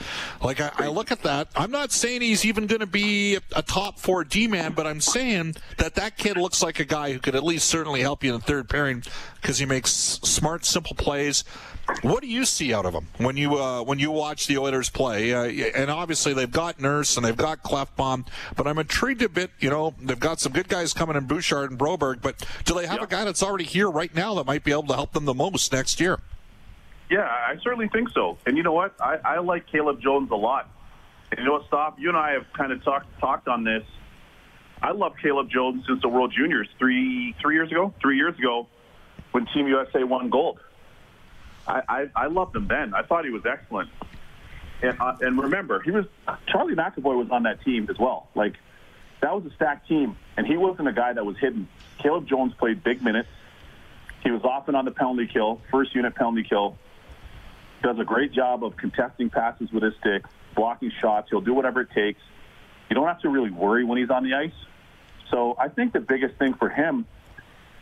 Like 0.41 0.61
I, 0.61 0.71
I 0.77 0.87
look 0.87 1.11
at 1.11 1.23
that, 1.23 1.49
I'm 1.55 1.71
not 1.71 1.91
saying 1.91 2.21
he's 2.21 2.45
even 2.45 2.67
going 2.67 2.81
to 2.81 2.87
be 2.87 3.37
a 3.55 3.61
top 3.61 3.99
four 3.99 4.23
D 4.23 4.47
man, 4.47 4.73
but 4.73 4.87
I'm 4.87 5.01
saying 5.01 5.55
that 5.77 5.95
that 5.95 6.17
kid 6.17 6.37
looks 6.37 6.61
like 6.61 6.79
a 6.79 6.85
guy 6.85 7.11
who 7.13 7.19
could 7.19 7.35
at 7.35 7.43
least 7.43 7.67
certainly 7.67 8.01
help 8.01 8.23
you 8.23 8.33
in 8.33 8.39
the 8.39 8.45
third 8.45 8.69
pairing 8.69 9.03
because 9.41 9.57
he 9.57 9.65
makes 9.65 9.91
smart, 9.91 10.65
simple 10.65 10.95
plays. 10.95 11.43
What 12.03 12.21
do 12.21 12.27
you 12.27 12.45
see 12.45 12.73
out 12.73 12.85
of 12.85 12.93
them 12.93 13.07
when 13.17 13.35
you 13.35 13.57
uh, 13.57 13.83
when 13.83 13.99
you 13.99 14.11
watch 14.11 14.47
the 14.47 14.57
Oilers 14.57 14.89
play? 14.89 15.33
Uh, 15.33 15.43
and 15.75 15.89
obviously 15.89 16.33
they've 16.33 16.49
got 16.49 16.79
Nurse 16.79 17.17
and 17.17 17.25
they've 17.25 17.35
got 17.35 17.63
Klefbom, 17.63 18.27
but 18.55 18.67
I'm 18.67 18.77
intrigued 18.77 19.21
a 19.21 19.29
bit. 19.29 19.51
You 19.59 19.69
know, 19.69 19.93
they've 20.01 20.19
got 20.19 20.39
some 20.39 20.51
good 20.51 20.67
guys 20.67 20.93
coming 20.93 21.15
in 21.15 21.25
Bouchard 21.25 21.71
and 21.71 21.79
Broberg, 21.79 22.21
but 22.21 22.45
do 22.65 22.73
they 22.73 22.85
have 22.85 22.97
yeah. 22.97 23.03
a 23.03 23.07
guy 23.07 23.25
that's 23.25 23.43
already 23.43 23.63
here 23.63 23.89
right 23.89 24.13
now 24.13 24.33
that 24.35 24.45
might 24.45 24.63
be 24.63 24.71
able 24.71 24.87
to 24.87 24.93
help 24.93 25.13
them 25.13 25.25
the 25.25 25.33
most 25.33 25.71
next 25.71 25.99
year? 25.99 26.19
Yeah, 27.09 27.23
I 27.23 27.57
certainly 27.61 27.89
think 27.89 28.09
so. 28.09 28.37
And 28.45 28.55
you 28.55 28.63
know 28.63 28.71
what? 28.71 28.95
I, 29.01 29.17
I 29.23 29.39
like 29.39 29.67
Caleb 29.67 30.01
Jones 30.01 30.31
a 30.31 30.35
lot. 30.35 30.69
And 31.31 31.39
you 31.39 31.45
know 31.45 31.53
what, 31.53 31.69
Stauff? 31.69 31.99
You 31.99 32.09
and 32.09 32.17
I 32.17 32.31
have 32.31 32.45
kind 32.53 32.71
of 32.71 32.83
talked 32.83 33.07
talked 33.19 33.47
on 33.47 33.63
this. 33.63 33.83
I 34.81 34.91
love 34.91 35.13
Caleb 35.21 35.49
Jones 35.49 35.85
since 35.87 36.01
the 36.01 36.07
World 36.09 36.33
Juniors 36.35 36.67
three 36.79 37.35
three 37.41 37.55
years 37.55 37.71
ago. 37.71 37.93
Three 38.01 38.17
years 38.17 38.37
ago, 38.37 38.67
when 39.31 39.45
Team 39.47 39.67
USA 39.67 40.03
won 40.03 40.29
gold. 40.29 40.59
I, 41.67 41.81
I, 41.87 42.09
I 42.15 42.27
loved 42.27 42.55
him 42.55 42.67
then. 42.67 42.93
I 42.93 43.03
thought 43.03 43.23
he 43.23 43.31
was 43.31 43.45
excellent. 43.45 43.89
And, 44.81 44.99
uh, 44.99 45.15
and 45.21 45.41
remember, 45.41 45.81
he 45.81 45.91
was 45.91 46.05
Charlie 46.47 46.75
McAvoy 46.75 47.17
was 47.17 47.29
on 47.31 47.43
that 47.43 47.61
team 47.61 47.87
as 47.89 47.97
well. 47.99 48.27
Like 48.35 48.55
that 49.21 49.33
was 49.35 49.45
a 49.45 49.55
stacked 49.55 49.87
team, 49.87 50.17
and 50.37 50.47
he 50.47 50.57
wasn't 50.57 50.87
a 50.87 50.93
guy 50.93 51.13
that 51.13 51.25
was 51.25 51.37
hidden. 51.37 51.67
Caleb 51.99 52.27
Jones 52.27 52.53
played 52.55 52.83
big 52.83 53.03
minutes. 53.03 53.29
He 54.23 54.31
was 54.31 54.43
often 54.43 54.75
on 54.75 54.85
the 54.85 54.91
penalty 54.91 55.27
kill, 55.27 55.61
first 55.71 55.95
unit 55.95 56.15
penalty 56.15 56.43
kill. 56.43 56.77
Does 57.83 57.97
a 57.99 58.03
great 58.03 58.31
job 58.31 58.63
of 58.63 58.77
contesting 58.77 59.29
passes 59.29 59.71
with 59.71 59.83
his 59.83 59.93
stick, 59.99 60.25
blocking 60.55 60.91
shots. 61.01 61.29
He'll 61.31 61.41
do 61.41 61.53
whatever 61.53 61.81
it 61.81 61.89
takes. 61.91 62.21
You 62.89 62.95
don't 62.95 63.07
have 63.07 63.21
to 63.21 63.29
really 63.29 63.49
worry 63.49 63.83
when 63.83 63.97
he's 63.97 64.09
on 64.09 64.23
the 64.23 64.35
ice. 64.35 64.53
So 65.31 65.55
I 65.57 65.69
think 65.69 65.93
the 65.93 65.99
biggest 65.99 66.35
thing 66.35 66.53
for 66.53 66.69
him, 66.69 67.05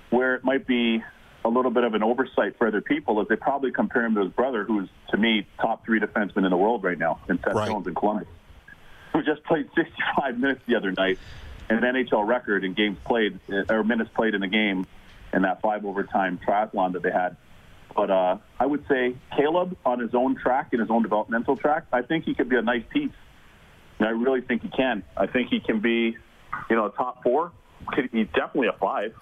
where 0.09 0.35
it 0.35 0.43
might 0.43 0.67
be 0.67 1.03
a 1.45 1.49
little 1.49 1.71
bit 1.71 1.83
of 1.83 1.93
an 1.93 2.03
oversight 2.03 2.57
for 2.57 2.67
other 2.67 2.81
people 2.81 3.21
is 3.21 3.27
they 3.27 3.35
probably 3.35 3.71
compare 3.71 4.05
him 4.05 4.15
to 4.15 4.21
his 4.21 4.31
brother, 4.31 4.63
who's 4.63 4.89
to 5.09 5.17
me 5.17 5.47
top 5.61 5.85
three 5.85 5.99
defenseman 5.99 6.43
in 6.43 6.49
the 6.49 6.57
world 6.57 6.83
right 6.83 6.97
now, 6.97 7.19
in 7.29 7.39
Seth 7.39 7.53
right. 7.53 7.67
Jones 7.67 7.87
in 7.87 7.95
Columbus, 7.95 8.27
who 9.13 9.23
just 9.23 9.43
played 9.43 9.69
65 9.75 10.37
minutes 10.37 10.61
the 10.67 10.75
other 10.75 10.91
night, 10.91 11.17
an 11.69 11.81
NHL 11.81 12.27
record 12.27 12.63
in 12.63 12.73
games 12.73 12.97
played 13.05 13.39
or 13.69 13.83
minutes 13.83 14.09
played 14.13 14.33
in 14.33 14.41
the 14.41 14.47
game, 14.47 14.85
in 15.33 15.43
that 15.43 15.61
five 15.61 15.85
overtime 15.85 16.39
triathlon 16.45 16.93
that 16.93 17.03
they 17.03 17.11
had. 17.11 17.37
But 17.95 18.11
uh, 18.11 18.37
I 18.59 18.65
would 18.65 18.87
say 18.87 19.15
Caleb 19.35 19.77
on 19.85 19.99
his 19.99 20.13
own 20.13 20.35
track, 20.35 20.69
in 20.73 20.79
his 20.79 20.89
own 20.89 21.03
developmental 21.03 21.57
track, 21.57 21.85
I 21.91 22.01
think 22.01 22.25
he 22.25 22.33
could 22.33 22.49
be 22.49 22.55
a 22.55 22.61
nice 22.61 22.83
piece. 22.89 23.11
And 23.97 24.07
I 24.07 24.11
really 24.11 24.41
think 24.41 24.61
he 24.61 24.69
can. 24.69 25.03
I 25.17 25.27
think 25.27 25.49
he 25.49 25.59
can 25.59 25.79
be, 25.79 26.15
you 26.69 26.75
know, 26.75 26.85
a 26.85 26.91
top 26.91 27.23
four. 27.23 27.51
He's 27.95 28.27
definitely 28.27 28.67
a 28.67 28.73
five. 28.73 29.13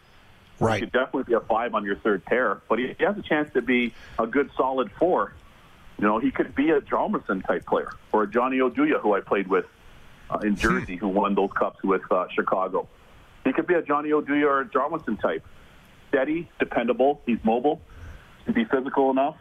Right. 0.60 0.76
He 0.76 0.80
could 0.82 0.93
definitely 0.93 1.24
be 1.24 1.34
a 1.34 1.39
five 1.39 1.76
on 1.76 1.86
your 1.86 1.98
third 1.98 2.26
pair, 2.26 2.62
but 2.67 2.80
he, 2.80 2.96
he 2.98 3.04
has 3.04 3.17
a 3.17 3.22
chance 3.22 3.52
to 3.54 3.62
be 3.62 3.93
a 4.17 4.26
good 4.26 4.50
solid 4.58 4.91
four. 4.98 5.34
You 6.00 6.06
know, 6.06 6.20
he 6.20 6.32
could 6.32 6.56
be 6.56 6.70
a 6.72 6.82
Hjalmarsson 6.82 7.46
type 7.46 7.65
player 7.65 7.91
or 8.12 8.24
a 8.24 8.28
Johnny 8.28 8.58
Oduya, 8.58 9.00
who 9.02 9.13
I 9.13 9.22
played 9.22 9.48
with 9.48 9.65
uh, 10.30 10.39
in 10.39 10.56
Jersey, 10.56 10.96
who 10.96 11.08
won 11.08 11.36
those 11.36 11.52
cups 11.58 11.84
with 11.84 12.02
uh, 12.12 12.28
Chicago. 12.34 12.88
He 13.43 13.54
could 13.54 13.67
be 13.67 13.76
a 13.76 13.82
Johnny 13.82 14.10
Oduya 14.10 14.46
or 14.46 14.62
a 14.62 14.65
Hjalmarsson 14.65 15.20
type. 15.22 15.46
Steady, 16.10 16.50
dependable. 16.60 17.22
He's 17.26 17.39
mobile. 17.43 17.82
Can 18.46 18.54
be 18.54 18.65
physical 18.65 19.12
enough. 19.12 19.38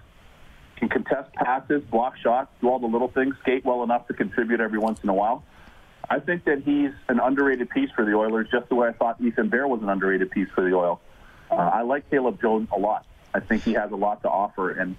Can 0.77 0.89
contest 0.89 1.33
passes, 1.35 1.83
block 1.85 2.17
shots, 2.19 2.51
do 2.61 2.69
all 2.69 2.79
the 2.79 2.87
little 2.87 3.09
things. 3.09 3.35
Skate 3.41 3.65
well 3.65 3.83
enough 3.83 4.07
to 4.09 4.15
contribute 4.15 4.61
every 4.61 4.79
once 4.79 5.01
in 5.03 5.09
a 5.09 5.15
while. 5.15 5.45
I 6.09 6.21
think 6.21 6.45
that 6.45 6.63
he's 6.63 6.93
an 7.09 7.19
underrated 7.19 7.71
piece 7.71 7.91
for 7.91 8.05
the 8.05 8.13
Oilers, 8.15 8.49
just 8.51 8.69
the 8.69 8.75
way 8.77 8.89
I 8.89 8.93
thought 8.93 9.21
Ethan 9.21 9.49
Bear 9.49 9.67
was 9.67 9.83
an 9.83 9.89
underrated 9.89 10.31
piece 10.31 10.49
for 10.55 10.63
the 10.63 10.75
Oil. 10.77 11.01
Uh, 11.51 11.55
I 11.55 11.83
like 11.83 12.11
Caleb 12.11 12.41
Jones 12.41 12.69
a 12.75 12.79
lot. 12.79 13.07
I 13.35 13.41
think 13.41 13.63
he 13.63 13.75
has 13.75 13.93
a 13.93 13.97
lot 13.97 14.23
to 14.23 14.29
offer, 14.29 14.71
and 14.71 14.97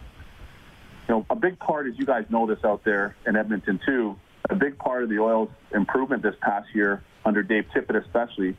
you 1.07 1.15
know, 1.15 1.25
a 1.29 1.35
big 1.35 1.57
part, 1.59 1.87
as 1.87 1.97
you 1.97 2.05
guys 2.05 2.25
know 2.29 2.45
this 2.45 2.63
out 2.63 2.83
there 2.83 3.15
in 3.25 3.35
Edmonton 3.35 3.79
too, 3.85 4.17
a 4.49 4.55
big 4.55 4.77
part 4.77 5.03
of 5.03 5.09
the 5.09 5.19
Oil's 5.19 5.49
improvement 5.73 6.23
this 6.23 6.35
past 6.41 6.67
year 6.73 7.03
under 7.25 7.43
Dave 7.43 7.65
Tippett 7.73 7.95
especially 7.95 8.55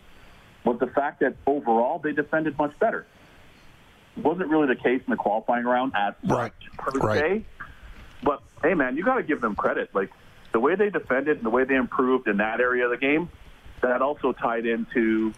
was 0.64 0.78
the 0.80 0.86
fact 0.86 1.20
that 1.20 1.36
overall 1.46 1.98
they 1.98 2.12
defended 2.12 2.58
much 2.58 2.78
better. 2.78 3.06
It 4.16 4.24
wasn't 4.24 4.48
really 4.48 4.66
the 4.66 4.80
case 4.80 5.00
in 5.06 5.10
the 5.10 5.16
qualifying 5.16 5.64
round 5.64 5.92
as 5.94 6.14
right. 6.24 6.52
per 6.76 6.90
right. 6.98 7.20
se. 7.20 7.46
But 8.22 8.42
hey, 8.62 8.74
man, 8.74 8.96
you 8.96 9.04
got 9.04 9.14
to 9.14 9.22
give 9.22 9.40
them 9.40 9.54
credit. 9.54 9.94
Like 9.94 10.10
the 10.52 10.60
way 10.60 10.74
they 10.74 10.90
defended 10.90 11.36
and 11.36 11.46
the 11.46 11.50
way 11.50 11.64
they 11.64 11.76
improved 11.76 12.26
in 12.28 12.38
that 12.38 12.60
area 12.60 12.84
of 12.84 12.90
the 12.90 12.96
game, 12.96 13.30
that 13.80 14.02
also 14.02 14.32
tied 14.32 14.66
into 14.66 15.32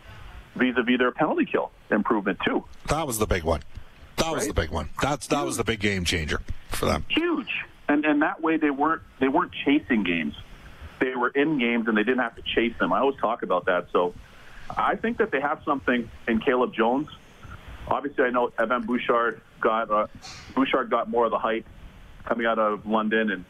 vis-a-vis 0.61 0.99
their 0.99 1.11
penalty 1.11 1.44
kill 1.44 1.73
improvement 1.90 2.38
too. 2.44 2.64
That 2.88 3.07
was 3.07 3.18
the 3.18 3.27
big 3.27 3.42
one. 3.42 3.62
That 4.16 4.27
right? 4.27 4.35
was 4.35 4.46
the 4.46 4.55
big 4.55 4.70
one. 4.70 4.90
That's 5.01 5.27
that 5.29 5.37
Huge. 5.37 5.46
was 5.46 5.57
the 5.57 5.64
big 5.64 5.81
game 5.81 6.05
changer 6.05 6.40
for 6.68 6.87
them. 6.87 7.05
Huge. 7.09 7.51
And 7.88 8.05
and 8.05 8.23
that 8.23 8.40
way 8.40 8.57
they 8.59 8.70
weren't 8.70 9.03
they 9.18 9.29
weren't 9.29 9.53
chasing 9.64 10.05
games. 10.05 10.35
They 11.01 11.16
were 11.16 11.31
in 11.31 11.59
games 11.59 11.88
and 11.88 11.96
they 11.96 12.05
didn't 12.05 12.20
have 12.20 12.37
to 12.37 12.42
chase 12.42 12.75
them. 12.79 12.92
I 12.92 13.01
always 13.01 13.18
talk 13.18 13.42
about 13.42 13.64
that. 13.66 13.87
So 13.92 14.14
I 14.77 14.96
think 14.96 15.18
that 15.18 15.31
they 15.31 15.40
have 15.40 15.62
something 15.64 16.09
in 16.29 16.40
Caleb 16.40 16.75
Jones. 16.75 17.09
Obviously, 17.88 18.25
I 18.25 18.31
know 18.31 18.53
Evan 18.59 18.83
Bouchard 18.83 19.40
got 19.61 19.90
uh, 19.90 20.07
Bouchard 20.55 20.90
got 20.90 21.09
more 21.09 21.25
of 21.25 21.31
the 21.31 21.38
hype 21.38 21.66
coming 22.27 22.46
out 22.46 22.59
of 22.59 22.87
London, 22.87 23.31
and 23.31 23.44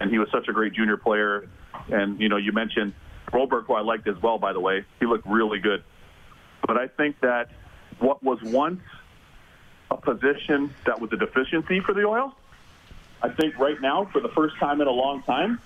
and 0.00 0.10
he 0.10 0.18
was 0.18 0.28
such 0.30 0.48
a 0.48 0.52
great 0.52 0.74
junior 0.74 0.96
player. 0.96 1.48
And 1.90 2.20
you 2.20 2.28
know, 2.28 2.36
you 2.36 2.52
mentioned 2.52 2.92
Broberg, 3.28 3.64
who 3.66 3.74
I 3.74 3.80
liked 3.80 4.06
as 4.06 4.20
well. 4.22 4.38
By 4.38 4.52
the 4.52 4.60
way, 4.60 4.84
he 5.00 5.06
looked 5.06 5.26
really 5.26 5.58
good. 5.58 5.82
But 6.66 6.76
I 6.76 6.88
think 6.88 7.20
that 7.20 7.50
what 7.98 8.22
was 8.22 8.42
once 8.42 8.80
a 9.90 9.96
position 9.96 10.74
that 10.86 11.00
was 11.00 11.12
a 11.12 11.16
deficiency 11.16 11.80
for 11.80 11.92
the 11.92 12.04
oil, 12.04 12.34
I 13.22 13.28
think 13.28 13.58
right 13.58 13.80
now, 13.80 14.06
for 14.06 14.20
the 14.20 14.28
first 14.30 14.56
time 14.56 14.80
in 14.80 14.88
a 14.88 14.92
long 14.92 15.22
time, 15.22 15.60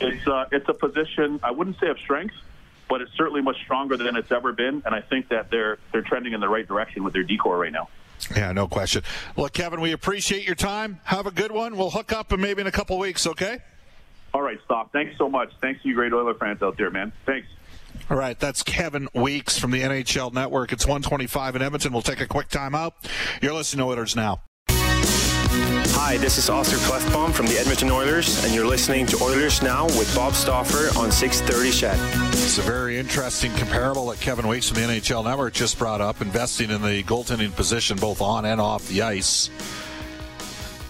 it's 0.00 0.26
uh, 0.26 0.46
it's 0.52 0.68
a 0.68 0.74
position 0.74 1.40
I 1.42 1.50
wouldn't 1.50 1.78
say 1.80 1.88
of 1.88 1.98
strength, 1.98 2.34
but 2.88 3.00
it's 3.00 3.12
certainly 3.16 3.42
much 3.42 3.56
stronger 3.64 3.96
than 3.96 4.16
it's 4.16 4.30
ever 4.30 4.52
been. 4.52 4.82
And 4.86 4.94
I 4.94 5.00
think 5.00 5.28
that 5.28 5.50
they're 5.50 5.78
they're 5.92 6.02
trending 6.02 6.32
in 6.32 6.40
the 6.40 6.48
right 6.48 6.66
direction 6.66 7.02
with 7.02 7.12
their 7.12 7.24
D 7.24 7.36
corps 7.36 7.58
right 7.58 7.72
now. 7.72 7.88
Yeah, 8.36 8.52
no 8.52 8.68
question. 8.68 9.02
Look, 9.36 9.52
Kevin, 9.54 9.80
we 9.80 9.92
appreciate 9.92 10.46
your 10.46 10.54
time. 10.54 11.00
Have 11.04 11.26
a 11.26 11.30
good 11.30 11.50
one. 11.50 11.76
We'll 11.76 11.90
hook 11.90 12.12
up 12.12 12.32
and 12.32 12.40
maybe 12.40 12.60
in 12.60 12.66
a 12.66 12.72
couple 12.72 12.98
weeks, 12.98 13.26
okay? 13.26 13.60
All 14.34 14.42
right, 14.42 14.58
Stauff. 14.68 14.90
Thanks 14.92 15.16
so 15.16 15.28
much. 15.28 15.50
Thanks 15.60 15.82
to 15.82 15.88
you 15.88 15.94
great 15.94 16.12
Oiler 16.12 16.34
fans 16.34 16.62
out 16.62 16.76
there, 16.76 16.90
man. 16.90 17.12
Thanks. 17.26 17.48
All 18.10 18.16
right, 18.16 18.38
that's 18.38 18.62
Kevin 18.62 19.08
Weeks 19.14 19.58
from 19.58 19.70
the 19.70 19.82
NHL 19.82 20.32
Network. 20.32 20.72
It's 20.72 20.84
125 20.84 21.56
in 21.56 21.62
Edmonton. 21.62 21.92
We'll 21.92 22.02
take 22.02 22.20
a 22.20 22.26
quick 22.26 22.48
time 22.48 22.74
out. 22.74 22.94
You're 23.40 23.54
listening 23.54 23.84
to 23.84 23.90
Oilers 23.90 24.16
Now. 24.16 24.42
Hi, 24.68 26.16
this 26.16 26.38
is 26.38 26.48
Oscar 26.48 26.76
Klefbom 26.78 27.32
from 27.32 27.46
the 27.46 27.58
Edmonton 27.58 27.90
Oilers, 27.90 28.44
and 28.44 28.54
you're 28.54 28.66
listening 28.66 29.06
to 29.06 29.22
Oilers 29.22 29.62
Now 29.62 29.84
with 29.84 30.12
Bob 30.14 30.34
Stauffer 30.34 30.96
on 30.98 31.12
630 31.12 31.70
CHED. 31.70 32.32
It's 32.32 32.58
a 32.58 32.62
very 32.62 32.98
interesting 32.98 33.52
comparable 33.52 34.06
that 34.06 34.20
Kevin 34.20 34.48
Weeks 34.48 34.68
from 34.68 34.80
the 34.80 34.88
NHL 34.88 35.24
Network 35.24 35.52
just 35.52 35.78
brought 35.78 36.00
up, 36.00 36.20
investing 36.20 36.70
in 36.70 36.82
the 36.82 37.02
goaltending 37.04 37.54
position 37.54 37.96
both 37.96 38.20
on 38.20 38.44
and 38.44 38.60
off 38.60 38.88
the 38.88 39.02
ice. 39.02 39.50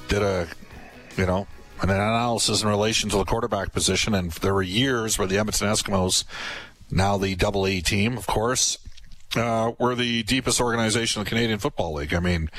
Did 0.09 0.23
a, 0.23 0.49
you 1.17 1.27
know, 1.27 1.47
an 1.83 1.91
analysis 1.91 2.63
in 2.63 2.69
relation 2.69 3.11
to 3.11 3.17
the 3.17 3.25
quarterback 3.25 3.73
position, 3.73 4.15
and 4.15 4.31
there 4.33 4.55
were 4.55 4.63
years 4.63 5.19
where 5.19 5.27
the 5.27 5.39
Edmonton 5.39 5.69
Eskimos, 5.69 6.25
now 6.91 7.17
the 7.17 7.35
Double 7.35 7.67
A 7.67 7.81
team, 7.81 8.17
of 8.17 8.27
course, 8.27 8.79
uh, 9.37 9.73
were 9.79 9.95
the 9.95 10.23
deepest 10.23 10.61
organization 10.61 11.21
in 11.21 11.25
the 11.25 11.29
Canadian 11.29 11.59
Football 11.59 11.95
League. 11.95 12.15
I 12.15 12.21
mean, 12.21 12.51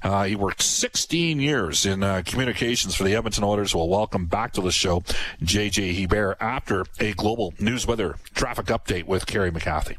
Uh, 0.00 0.26
he 0.26 0.36
worked 0.36 0.62
16 0.62 1.40
years 1.40 1.86
in 1.86 2.04
uh, 2.04 2.22
communications 2.24 2.94
for 2.94 3.02
the 3.02 3.16
Edmonton 3.16 3.42
Oilers. 3.42 3.74
We'll 3.74 3.88
welcome 3.88 4.26
back 4.26 4.52
to 4.52 4.60
the 4.60 4.70
show 4.70 5.02
J.J. 5.42 5.94
Hebert 5.94 6.36
after 6.40 6.84
a 7.00 7.15
global 7.16 7.54
news 7.58 7.86
weather 7.86 8.16
traffic 8.34 8.66
update 8.66 9.04
with 9.04 9.26
Kerry 9.26 9.50
McCarthy. 9.50 9.96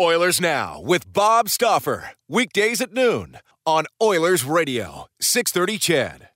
Oilers 0.00 0.40
Now 0.40 0.80
with 0.80 1.12
Bob 1.12 1.48
Stauffer. 1.48 2.10
Weekdays 2.28 2.80
at 2.80 2.92
noon 2.92 3.38
on 3.66 3.84
Oilers 4.02 4.44
Radio, 4.44 5.06
630 5.20 5.78
CHED. 5.78 6.27